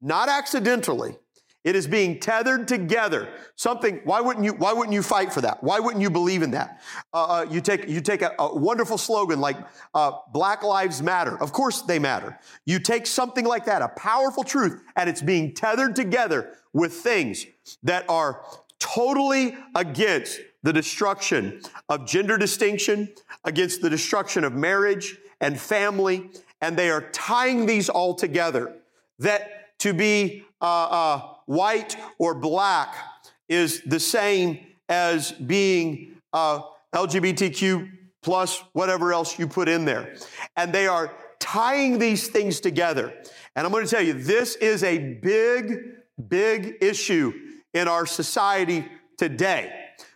[0.00, 1.16] not accidentally.
[1.64, 3.28] It is being tethered together.
[3.54, 4.00] Something.
[4.02, 4.52] Why wouldn't you?
[4.54, 5.62] Why wouldn't you fight for that?
[5.62, 6.80] Why wouldn't you believe in that?
[7.14, 9.56] Uh, uh, you take you take a, a wonderful slogan like
[9.94, 12.36] uh, "Black Lives Matter." Of course they matter.
[12.66, 17.46] You take something like that, a powerful truth, and it's being tethered together with things
[17.84, 18.44] that are
[18.80, 23.08] totally against the destruction of gender distinction,
[23.44, 28.78] against the destruction of marriage and family, and they are tying these all together.
[29.20, 32.94] That to be uh, uh, white or black
[33.48, 36.62] is the same as being uh,
[36.94, 37.90] LGBTQ
[38.22, 40.14] plus whatever else you put in there.
[40.56, 43.12] And they are tying these things together.
[43.56, 45.80] And I'm going to tell you, this is a big,
[46.28, 47.32] big issue
[47.74, 48.86] in our society
[49.18, 49.72] today.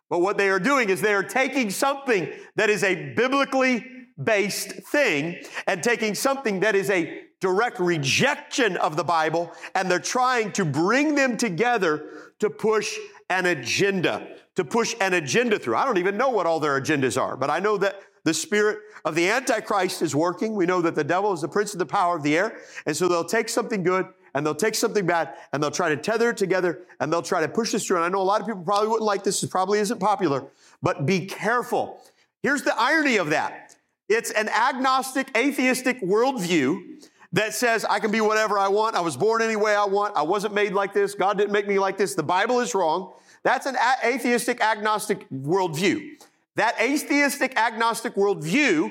[0.08, 3.84] But what they are doing is they are taking something that is a biblically
[4.22, 9.98] based thing and taking something that is a direct rejection of the Bible and they're
[9.98, 12.96] trying to bring them together to push
[13.30, 15.76] an agenda, to push an agenda through.
[15.76, 18.78] I don't even know what all their agendas are, but I know that the spirit
[19.04, 20.54] of the Antichrist is working.
[20.54, 22.58] We know that the devil is the prince of the power of the air.
[22.84, 25.96] And so they'll take something good and they'll take something bad and they'll try to
[25.96, 27.98] tether it together and they'll try to push this through.
[27.98, 29.42] And I know a lot of people probably wouldn't like this.
[29.44, 30.44] It probably isn't popular,
[30.82, 32.02] but be careful.
[32.42, 33.76] Here's the irony of that.
[34.08, 37.00] It's an agnostic, atheistic worldview
[37.32, 38.96] that says I can be whatever I want.
[38.96, 40.16] I was born any way I want.
[40.16, 41.14] I wasn't made like this.
[41.14, 42.14] God didn't make me like this.
[42.14, 43.12] The Bible is wrong.
[43.42, 46.20] That's an atheistic, agnostic worldview.
[46.56, 48.90] That atheistic, agnostic worldview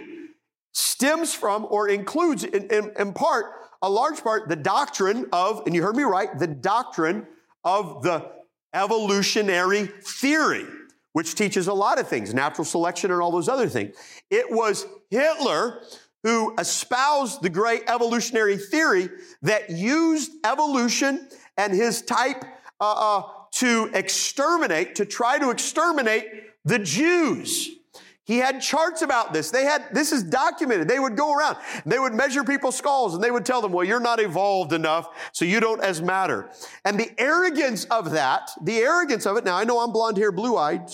[0.71, 3.45] stems from or includes, in, in, in part,
[3.81, 7.25] a large part, the doctrine of, and you heard me right, the doctrine
[7.63, 8.31] of the
[8.73, 10.65] evolutionary theory,
[11.13, 13.95] which teaches a lot of things, natural selection and all those other things.
[14.29, 15.81] It was Hitler
[16.25, 19.09] who espoused the great evolutionary theory
[19.43, 22.43] that used evolution and his type
[22.81, 26.25] uh, uh, to exterminate, to try to exterminate
[26.65, 27.69] the Jews.
[28.23, 29.51] He had charts about this.
[29.51, 30.87] They had, this is documented.
[30.87, 33.85] They would go around, they would measure people's skulls and they would tell them, well,
[33.85, 36.49] you're not evolved enough, so you don't as matter.
[36.85, 40.31] And the arrogance of that, the arrogance of it, now I know I'm blonde hair,
[40.31, 40.89] blue eyed,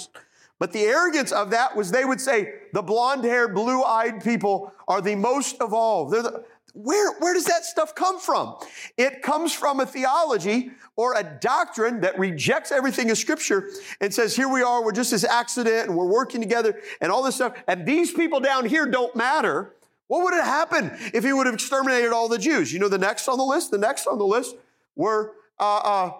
[0.61, 4.71] but the arrogance of that was they would say, the blonde haired, blue eyed people
[4.87, 6.13] are the most evolved.
[6.13, 6.45] The,
[6.75, 8.57] where, where does that stuff come from?
[8.95, 14.35] It comes from a theology or a doctrine that rejects everything in scripture and says,
[14.35, 17.55] here we are, we're just this accident and we're working together and all this stuff.
[17.67, 19.73] And these people down here don't matter.
[20.09, 22.71] What would have happened if he would have exterminated all the Jews?
[22.71, 24.55] You know, the next on the list, the next on the list
[24.95, 26.11] were uh, uh,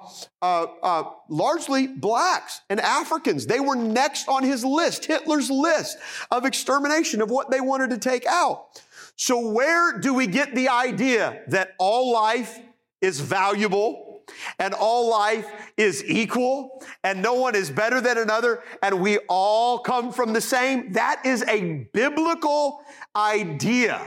[0.41, 3.45] uh, uh largely blacks and Africans.
[3.45, 5.97] They were next on his list, Hitler's list
[6.29, 8.81] of extermination of what they wanted to take out.
[9.15, 12.59] So, where do we get the idea that all life
[13.01, 14.23] is valuable
[14.59, 15.45] and all life
[15.77, 20.41] is equal and no one is better than another and we all come from the
[20.41, 20.93] same?
[20.93, 22.83] That is a biblical
[23.15, 24.01] idea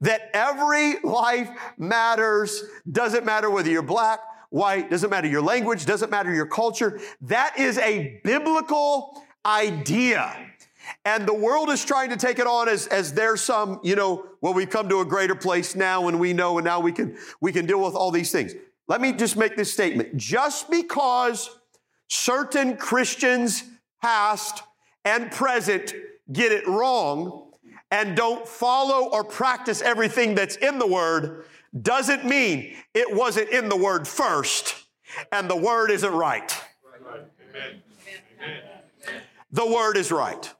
[0.00, 2.62] that every life matters.
[2.90, 4.20] Doesn't matter whether you're black,
[4.50, 7.00] white, doesn't matter your language, doesn't matter your culture.
[7.22, 10.36] That is a biblical idea.
[11.04, 14.26] And the world is trying to take it on as, as there's some, you know,
[14.40, 17.16] well, we've come to a greater place now and we know and now we can,
[17.40, 18.54] we can deal with all these things.
[18.86, 20.16] Let me just make this statement.
[20.16, 21.50] Just because
[22.08, 23.64] certain Christians
[24.00, 24.62] past
[25.04, 25.94] and present
[26.32, 27.52] get it wrong
[27.90, 31.44] and don't follow or practice everything that's in the word
[31.82, 34.74] doesn't mean it wasn't in the word first
[35.32, 36.56] and the word isn't right.
[39.50, 40.52] The word is right.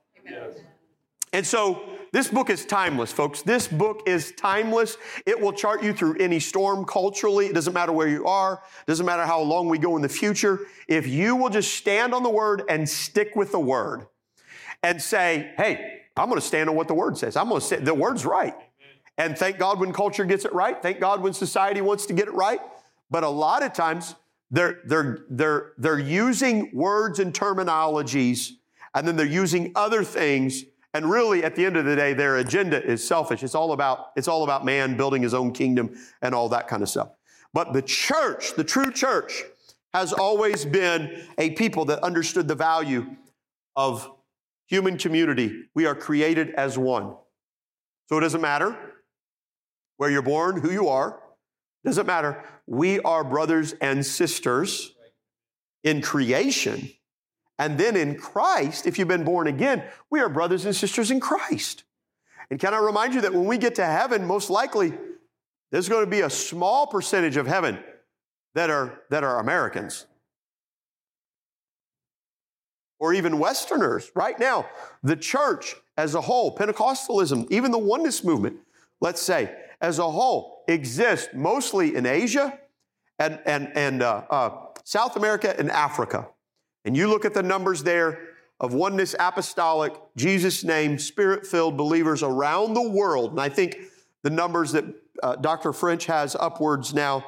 [1.32, 1.82] And so
[2.12, 3.42] this book is timeless, folks.
[3.42, 4.96] This book is timeless.
[5.26, 7.46] It will chart you through any storm culturally.
[7.46, 10.08] It doesn't matter where you are, it doesn't matter how long we go in the
[10.08, 10.60] future.
[10.86, 14.06] If you will just stand on the word and stick with the word
[14.82, 17.36] and say, hey, I'm going to stand on what the word says.
[17.36, 18.54] I'm going to say the word's right.
[19.18, 20.80] And thank God when culture gets it right.
[20.80, 22.60] Thank God when society wants to get it right.
[23.10, 24.14] But a lot of times
[24.50, 28.52] they're, they're, they're, they're using words and terminologies
[28.94, 30.64] and then they're using other things.
[30.94, 33.42] And really at the end of the day their agenda is selfish.
[33.42, 36.82] It's all about it's all about man building his own kingdom and all that kind
[36.82, 37.10] of stuff.
[37.52, 39.44] But the church the true church
[39.92, 43.06] has always been a people that understood the value
[43.76, 44.10] of
[44.66, 45.64] human community.
[45.74, 47.14] We are created as one.
[48.08, 48.76] So it doesn't matter
[49.98, 51.20] where you're born who you are
[51.84, 54.94] doesn't matter we are brothers and sisters
[55.84, 56.90] in creation
[57.58, 61.18] and then in Christ, if you've been born again, we are brothers and sisters in
[61.18, 61.82] Christ.
[62.50, 64.94] And can I remind you that when we get to heaven, most likely
[65.70, 67.78] there's going to be a small percentage of heaven
[68.54, 70.06] that are, that are Americans
[73.00, 74.10] or even Westerners.
[74.14, 74.68] Right now,
[75.02, 78.56] the church as a whole, Pentecostalism, even the oneness movement,
[79.00, 82.58] let's say, as a whole, exists mostly in Asia
[83.18, 84.50] and, and, and uh, uh,
[84.84, 86.28] South America and Africa.
[86.84, 88.28] And you look at the numbers there
[88.60, 93.32] of oneness apostolic, Jesus name, spirit filled believers around the world.
[93.32, 93.78] And I think
[94.22, 94.84] the numbers that
[95.22, 95.72] uh, Dr.
[95.72, 97.24] French has upwards now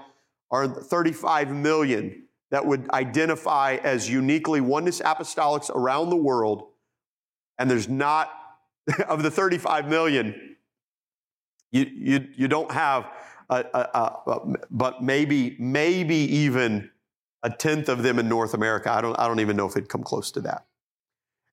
[0.50, 6.68] are 35 million that would identify as uniquely oneness apostolics around the world.
[7.58, 8.30] And there's not,
[9.08, 10.49] of the 35 million,
[11.70, 13.10] you, you, you don't have,
[13.48, 16.90] a, a, a, but maybe, maybe even
[17.42, 18.92] a tenth of them in North America.
[18.92, 20.66] I don't, I don't even know if it'd come close to that.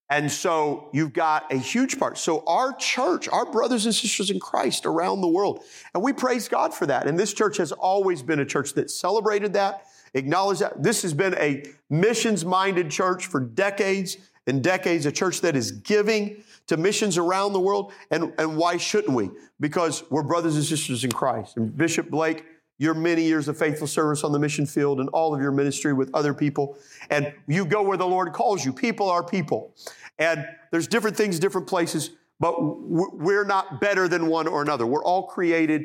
[0.10, 2.18] And so you've got a huge part.
[2.18, 5.64] So our church, our brothers and sisters in Christ around the world,
[5.94, 7.08] and we praise God for that.
[7.08, 10.82] And this church has always been a church that celebrated that, acknowledged that.
[10.82, 14.18] This has been a missions minded church for decades
[14.48, 17.94] and decades, a church that is giving to missions around the world.
[18.12, 19.30] And, and why shouldn't we?
[19.60, 21.58] Because we're brothers and sisters in Christ.
[21.58, 22.46] And Bishop Blake,
[22.78, 25.94] your many years of faithful service on the mission field and all of your ministry
[25.94, 26.78] with other people.
[27.10, 28.72] And you go where the Lord calls you.
[28.72, 29.74] People are people.
[30.20, 34.86] And there's different things, different places, but we're not better than one or another.
[34.86, 35.84] We're all created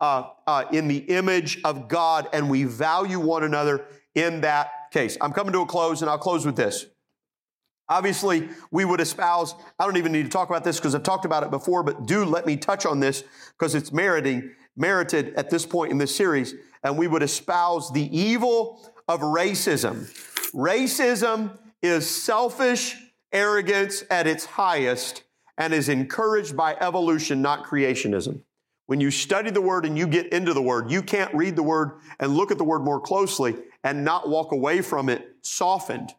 [0.00, 5.16] uh, uh, in the image of God, and we value one another in that case.
[5.20, 6.86] I'm coming to a close, and I'll close with this.
[7.88, 11.24] Obviously, we would espouse, I don't even need to talk about this because I've talked
[11.24, 13.24] about it before, but do let me touch on this
[13.58, 18.16] because it's meriting merited at this point in this series, and we would espouse the
[18.16, 20.10] evil of racism.
[20.52, 22.96] Racism is selfish
[23.32, 25.24] arrogance at its highest
[25.58, 28.40] and is encouraged by evolution, not creationism.
[28.86, 31.62] When you study the word and you get into the word, you can't read the
[31.62, 36.14] word and look at the word more closely and not walk away from it softened.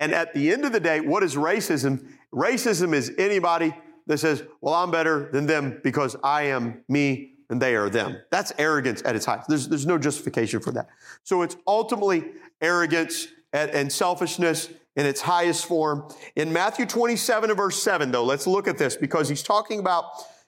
[0.00, 2.04] And at the end of the day, what is racism?
[2.32, 3.74] Racism is anybody
[4.06, 8.16] that says, Well, I'm better than them because I am me and they are them.
[8.30, 9.48] That's arrogance at its highest.
[9.48, 10.88] There's, there's no justification for that.
[11.24, 16.08] So it's ultimately arrogance and, and selfishness in its highest form.
[16.36, 20.04] In Matthew 27 and verse 7, though, let's look at this because he's talking about,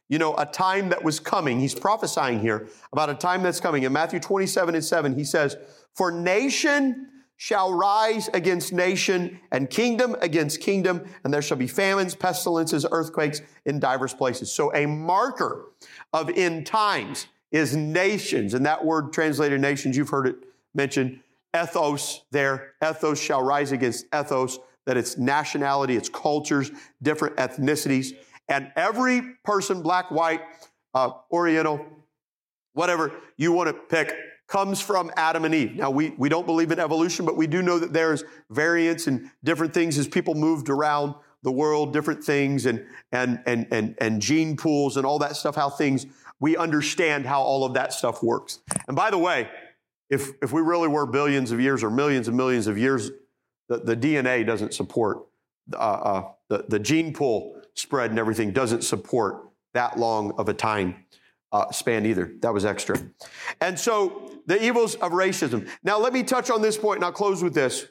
[0.09, 1.59] you know, a time that was coming.
[1.59, 3.82] He's prophesying here about a time that's coming.
[3.82, 5.57] In Matthew 27 and 7, he says,
[5.94, 7.09] For nation
[7.43, 13.43] shall rise against nation and kingdom against kingdom, and there shall be famines, pestilences, earthquakes
[13.64, 14.53] in divers places.
[14.53, 15.64] So a marker
[16.12, 18.55] of end times is nations.
[18.55, 20.36] And that word translated nations, you've heard it
[20.72, 21.18] mentioned,
[21.53, 22.74] ethnos there.
[22.80, 26.70] Ethnos shall rise against ethnos, that it's nationality, it's cultures,
[27.03, 28.12] different ethnicities.
[28.49, 30.43] And every person, black, white,
[30.95, 31.84] uh, Oriental,
[32.74, 34.14] whatever you want to pick,
[34.53, 35.76] comes from Adam and Eve.
[35.76, 39.30] Now, we, we don't believe in evolution, but we do know that there's variance and
[39.42, 44.20] different things as people moved around the world, different things and, and, and, and, and
[44.20, 46.05] gene pools and all that stuff, how things,
[46.38, 48.59] we understand how all of that stuff works.
[48.88, 49.48] And by the way,
[50.11, 53.11] if, if we really were billions of years or millions and millions of years,
[53.70, 55.24] the, the DNA doesn't support,
[55.72, 60.55] uh, uh, the, the gene pool spread and everything doesn't support that long of a
[60.55, 61.07] time
[61.53, 62.32] uh, span either.
[62.40, 62.96] That was extra.
[63.61, 65.68] And so the evils of racism.
[65.82, 67.86] Now, let me touch on this point and I'll close with this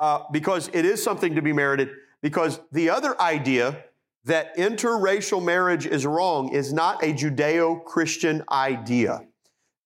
[0.00, 1.90] uh, because it is something to be merited.
[2.22, 3.84] Because the other idea
[4.24, 9.26] that interracial marriage is wrong is not a Judeo Christian idea.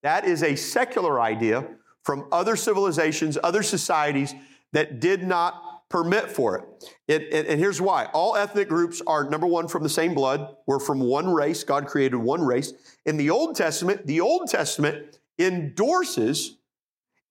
[0.03, 1.67] That is a secular idea
[2.03, 4.33] from other civilizations, other societies
[4.73, 6.91] that did not permit for it.
[7.07, 10.55] it, it and here's why all ethnic groups are number one from the same blood.
[10.65, 11.63] We're from one race.
[11.63, 12.73] God created one race.
[13.05, 16.57] In the Old Testament, the Old Testament endorses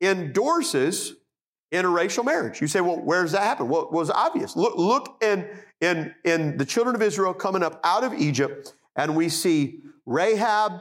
[0.01, 1.15] endorses
[1.73, 2.61] interracial marriage.
[2.61, 3.69] You say, well, where does that happen?
[3.69, 4.57] Well, it was obvious.
[4.57, 5.49] Look, look in,
[5.81, 10.73] in, in the children of Israel coming up out of Egypt, and we see Rahab.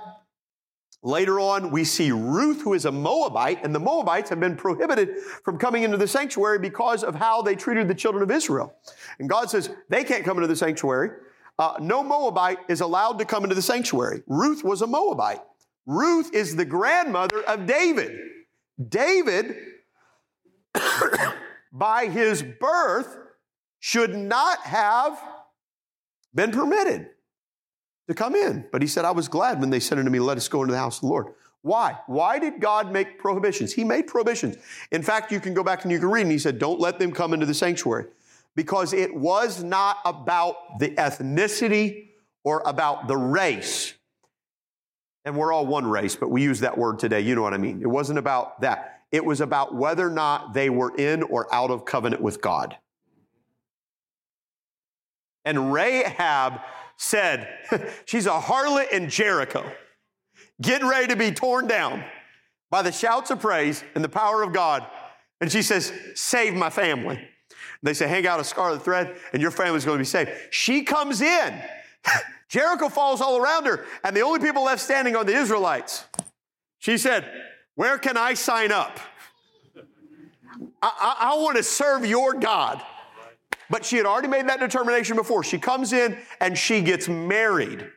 [1.05, 5.19] Later on, we see Ruth, who is a Moabite, and the Moabites have been prohibited
[5.43, 8.73] from coming into the sanctuary because of how they treated the children of Israel.
[9.19, 11.11] And God says they can't come into the sanctuary.
[11.59, 14.23] Uh, no Moabite is allowed to come into the sanctuary.
[14.25, 15.41] Ruth was a Moabite.
[15.85, 18.17] Ruth is the grandmother of David.
[18.89, 19.55] David
[21.71, 23.15] by his birth
[23.79, 25.21] should not have
[26.33, 27.09] been permitted
[28.07, 28.65] to come in.
[28.71, 30.73] But he said, I was glad when they said unto me, Let us go into
[30.73, 31.27] the house of the Lord.
[31.61, 31.97] Why?
[32.05, 33.73] Why did God make prohibitions?
[33.73, 34.57] He made prohibitions.
[34.91, 36.99] In fact, you can go back and you can read, and he said, Don't let
[36.99, 38.05] them come into the sanctuary.
[38.55, 42.09] Because it was not about the ethnicity
[42.43, 43.93] or about the race.
[45.25, 47.21] And we're all one race, but we use that word today.
[47.21, 47.81] You know what I mean.
[47.81, 49.01] It wasn't about that.
[49.11, 52.77] It was about whether or not they were in or out of covenant with God.
[55.43, 56.61] And Rahab
[56.97, 57.47] said,
[58.05, 59.69] She's a harlot in Jericho,
[60.61, 62.03] getting ready to be torn down
[62.69, 64.85] by the shouts of praise and the power of God.
[65.41, 67.19] And she says, Save my family.
[67.83, 70.31] They say, Hang out a scarlet thread, and your family's going to be saved.
[70.49, 71.61] She comes in.
[72.49, 76.05] Jericho falls all around her, and the only people left standing are the Israelites.
[76.79, 77.29] She said,
[77.75, 78.99] Where can I sign up?
[80.81, 80.91] I,
[81.21, 82.81] I, I want to serve your God.
[83.69, 85.43] But she had already made that determination before.
[85.43, 87.87] She comes in and she gets married.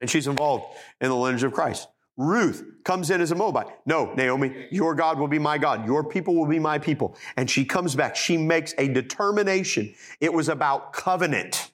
[0.00, 1.88] And she's involved in the lineage of Christ.
[2.18, 3.66] Ruth comes in as a Moabite.
[3.84, 5.86] No, Naomi, your God will be my God.
[5.86, 7.16] Your people will be my people.
[7.36, 8.16] And she comes back.
[8.16, 9.94] She makes a determination.
[10.20, 11.70] It was about covenant.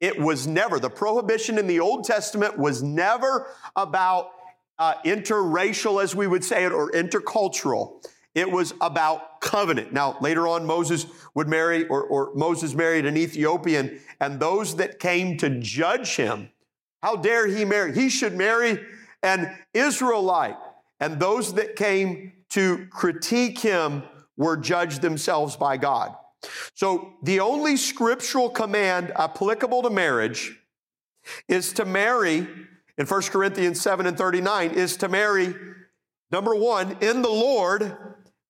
[0.00, 4.30] It was never, the prohibition in the Old Testament was never about
[4.78, 8.02] uh, interracial, as we would say it, or intercultural.
[8.34, 9.92] It was about covenant.
[9.92, 15.00] Now, later on, Moses would marry, or, or Moses married an Ethiopian, and those that
[15.00, 16.50] came to judge him,
[17.02, 17.94] how dare he marry?
[17.94, 18.78] He should marry
[19.22, 20.56] an Israelite.
[21.00, 24.02] And those that came to critique him
[24.36, 26.14] were judged themselves by God.
[26.74, 30.58] So the only scriptural command applicable to marriage
[31.48, 32.46] is to marry,
[32.96, 35.54] in 1 Corinthians 7 and 39, is to marry,
[36.30, 37.96] number one, in the Lord,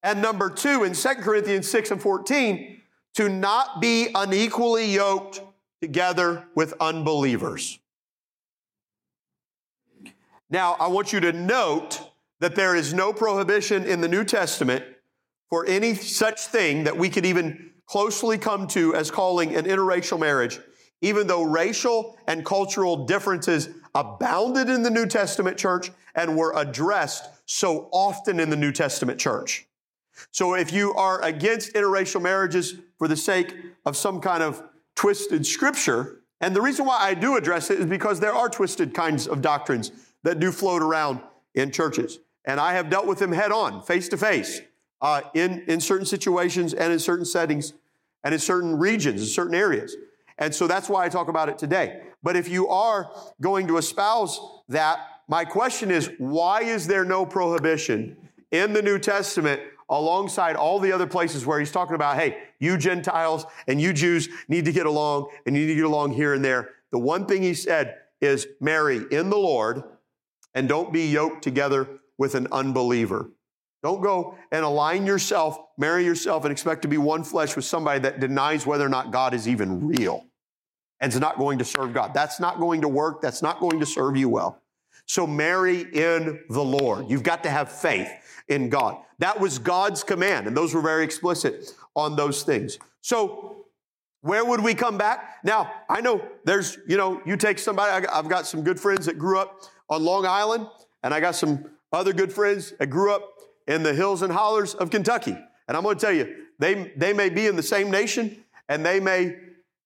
[0.03, 2.80] and number two, in 2 Corinthians 6 and 14,
[3.14, 5.42] to not be unequally yoked
[5.80, 7.78] together with unbelievers.
[10.48, 12.01] Now, I want you to note
[12.40, 14.84] that there is no prohibition in the New Testament
[15.48, 20.18] for any such thing that we could even closely come to as calling an interracial
[20.18, 20.61] marriage,
[21.03, 27.28] even though racial and cultural differences abounded in the New Testament church and were addressed
[27.46, 29.66] so often in the New Testament church.
[30.30, 33.54] So if you are against interracial marriages for the sake
[33.86, 34.62] of some kind of
[34.94, 38.94] twisted scripture, and the reason why I do address it is because there are twisted
[38.94, 39.92] kinds of doctrines
[40.22, 41.20] that do float around
[41.54, 42.18] in churches.
[42.44, 44.60] And I have dealt with them head on, face to face,
[45.02, 47.74] uh, in, in certain situations and in certain settings
[48.24, 49.96] and in certain regions, in certain areas.
[50.38, 52.02] And so that's why I talk about it today.
[52.22, 53.10] But if you are
[53.40, 58.16] going to espouse that, my question is why is there no prohibition
[58.50, 59.60] in the New Testament
[59.91, 64.28] alongside all the other places where he's talking about, hey, you Gentiles and you Jews
[64.49, 66.70] need to get along and you need to get along here and there?
[66.93, 69.82] The one thing he said is marry in the Lord
[70.55, 71.88] and don't be yoked together
[72.18, 73.30] with an unbeliever.
[73.82, 78.01] Don't go and align yourself, marry yourself, and expect to be one flesh with somebody
[78.01, 80.26] that denies whether or not God is even real
[81.01, 82.12] and is not going to serve God.
[82.12, 83.22] That's not going to work.
[83.22, 84.61] That's not going to serve you well.
[85.07, 87.09] So marry in the Lord.
[87.09, 88.11] You've got to have faith
[88.51, 88.98] in God.
[89.18, 92.78] That was God's command, and those were very explicit on those things.
[93.01, 93.64] So
[94.20, 95.38] where would we come back?
[95.44, 99.18] Now, I know there's, you know, you take somebody, I've got some good friends that
[99.18, 100.66] grew up on Long Island,
[101.03, 103.22] and I got some other good friends that grew up
[103.66, 105.36] in the hills and hollers of Kentucky.
[105.68, 108.84] And I'm going to tell you, they, they may be in the same nation, and
[108.84, 109.36] they may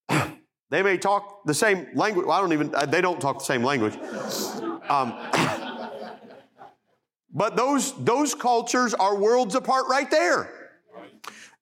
[0.71, 2.27] they may talk the same language.
[2.27, 3.97] Well, I don't even they don't talk the same language.
[4.89, 5.15] Um,
[7.35, 10.51] but those those cultures are worlds apart right there.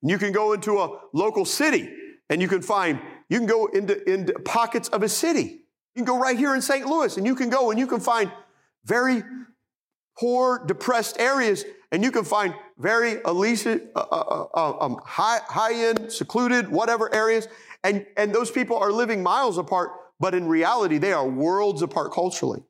[0.03, 1.89] You can go into a local city
[2.29, 5.63] and you can find you can go into, into pockets of a city
[5.95, 6.87] you can go right here in St.
[6.87, 8.33] Louis and you can go and you can find
[8.85, 9.23] very
[10.19, 15.41] poor, depressed areas and you can find very elite, uh, uh, uh, uh, um, high,
[15.47, 17.47] high end, secluded, whatever areas.
[17.85, 22.13] And, and those people are living miles apart, but in reality, they are worlds apart
[22.13, 22.63] culturally.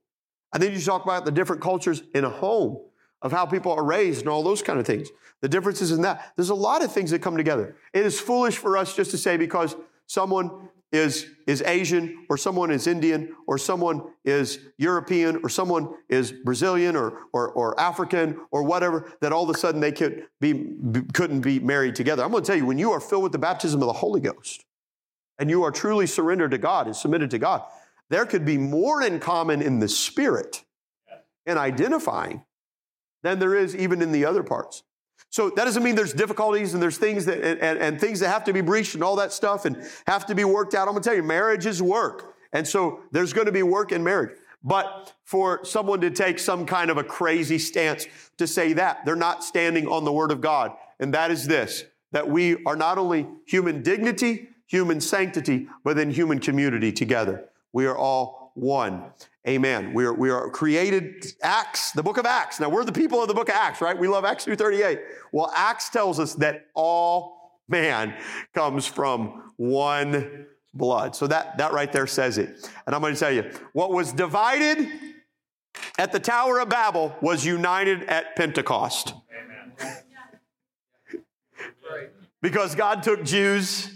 [0.53, 2.85] And then you talk about the different cultures in a home
[3.23, 5.09] of how people are raised and all those kind of things.
[5.41, 6.33] The differences in that.
[6.37, 7.77] There's a lot of things that come together.
[7.93, 12.71] It is foolish for us just to say because someone is, is Asian or someone
[12.71, 18.63] is Indian or someone is European or someone is Brazilian or, or, or African or
[18.63, 20.67] whatever, that all of a sudden they could be,
[21.15, 22.23] couldn't be married together.
[22.23, 24.21] I'm going to tell you, when you are filled with the baptism of the Holy
[24.21, 24.65] Ghost
[25.39, 27.63] and you are truly surrendered to God and submitted to God,
[28.11, 30.63] there could be more in common in the spirit
[31.47, 32.45] and identifying
[33.23, 34.83] than there is even in the other parts.
[35.31, 38.29] So that doesn't mean there's difficulties and there's things that and, and, and, things that
[38.29, 40.89] have to be breached and all that stuff and have to be worked out.
[40.89, 42.35] I'm gonna tell you, marriage is work.
[42.53, 44.37] And so there's gonna be work in marriage.
[44.63, 48.07] But for someone to take some kind of a crazy stance
[48.37, 50.73] to say that, they're not standing on the word of God.
[51.01, 56.11] And that is this that we are not only human dignity, human sanctity, but then
[56.11, 57.49] human community together.
[57.73, 59.05] We are all one.
[59.47, 59.93] Amen.
[59.93, 62.61] We are, we are created, Acts, the book of Acts.
[62.61, 63.99] Now, we're the people of the book of Acts, right?
[63.99, 65.01] We love Acts 2.38.
[65.33, 68.15] Well, Acts tells us that all man
[68.55, 71.17] comes from one blood.
[71.17, 72.71] So that, that right there says it.
[72.87, 74.89] And I'm going to tell you, what was divided
[75.99, 79.15] at the Tower of Babel was united at Pentecost.
[79.31, 79.97] Amen.
[82.41, 83.92] Because God took Jews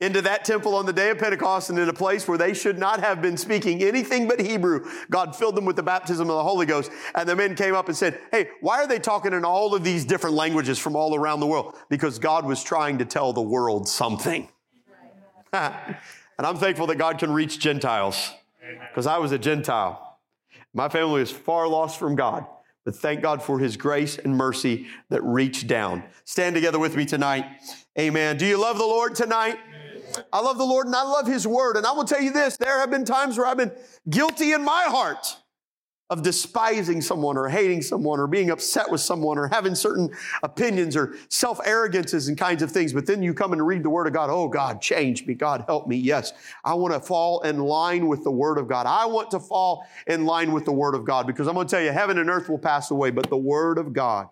[0.00, 2.78] into that temple on the day of Pentecost and in a place where they should
[2.78, 4.88] not have been speaking anything but Hebrew.
[5.10, 6.92] God filled them with the baptism of the Holy Ghost.
[7.14, 9.82] And the men came up and said, Hey, why are they talking in all of
[9.82, 11.76] these different languages from all around the world?
[11.88, 14.48] Because God was trying to tell the world something.
[15.52, 15.96] and
[16.38, 18.32] I'm thankful that God can reach Gentiles
[18.90, 20.20] because I was a Gentile.
[20.74, 22.46] My family is far lost from God.
[22.84, 26.04] But thank God for his grace and mercy that reached down.
[26.24, 27.44] Stand together with me tonight.
[27.98, 28.38] Amen.
[28.38, 29.58] Do you love the Lord tonight?
[30.32, 31.76] I love the Lord and I love His Word.
[31.76, 33.72] And I will tell you this there have been times where I've been
[34.08, 35.36] guilty in my heart
[36.10, 40.08] of despising someone or hating someone or being upset with someone or having certain
[40.42, 42.92] opinions or self arrogances and kinds of things.
[42.92, 44.30] But then you come and read the Word of God.
[44.30, 45.34] Oh, God, change me.
[45.34, 45.96] God, help me.
[45.96, 46.32] Yes,
[46.64, 48.86] I want to fall in line with the Word of God.
[48.86, 51.70] I want to fall in line with the Word of God because I'm going to
[51.70, 54.28] tell you, heaven and earth will pass away, but the Word of God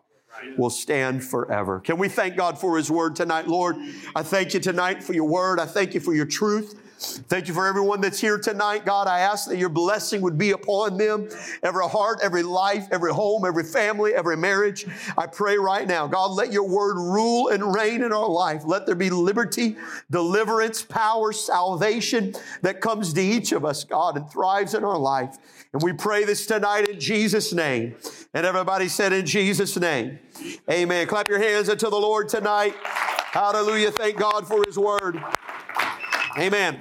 [0.56, 1.80] will stand forever.
[1.80, 3.76] Can we thank God for His word tonight, Lord?
[4.14, 5.60] I thank you tonight for your word.
[5.60, 6.80] I thank you for your truth.
[6.98, 9.06] Thank you for everyone that's here tonight, God.
[9.06, 11.28] I ask that your blessing would be upon them,
[11.62, 14.86] every heart, every life, every home, every family, every marriage.
[15.18, 18.62] I pray right now, God, let your word rule and reign in our life.
[18.64, 19.76] Let there be liberty,
[20.10, 25.36] deliverance, power, salvation that comes to each of us, God, and thrives in our life.
[25.74, 27.96] And we pray this tonight in Jesus' name.
[28.32, 30.18] And everybody said, In Jesus' name.
[30.70, 31.06] Amen.
[31.06, 32.74] Clap your hands unto the Lord tonight.
[32.82, 33.90] Hallelujah.
[33.90, 35.22] Thank God for his word.
[36.38, 36.78] Amen.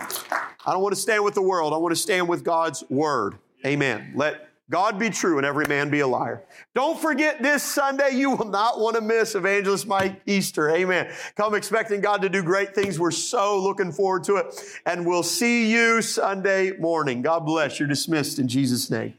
[0.66, 1.74] I don't want to stand with the world.
[1.74, 3.36] I want to stand with God's word.
[3.66, 4.12] Amen.
[4.16, 6.44] Let God be true and every man be a liar.
[6.74, 8.16] Don't forget this Sunday.
[8.16, 10.72] You will not want to miss Evangelist Mike Easter.
[10.72, 11.14] Amen.
[11.36, 13.00] Come expecting God to do great things.
[13.00, 14.60] We're so looking forward to it.
[14.86, 17.22] And we'll see you Sunday morning.
[17.22, 17.80] God bless.
[17.80, 19.14] You're dismissed in Jesus' name.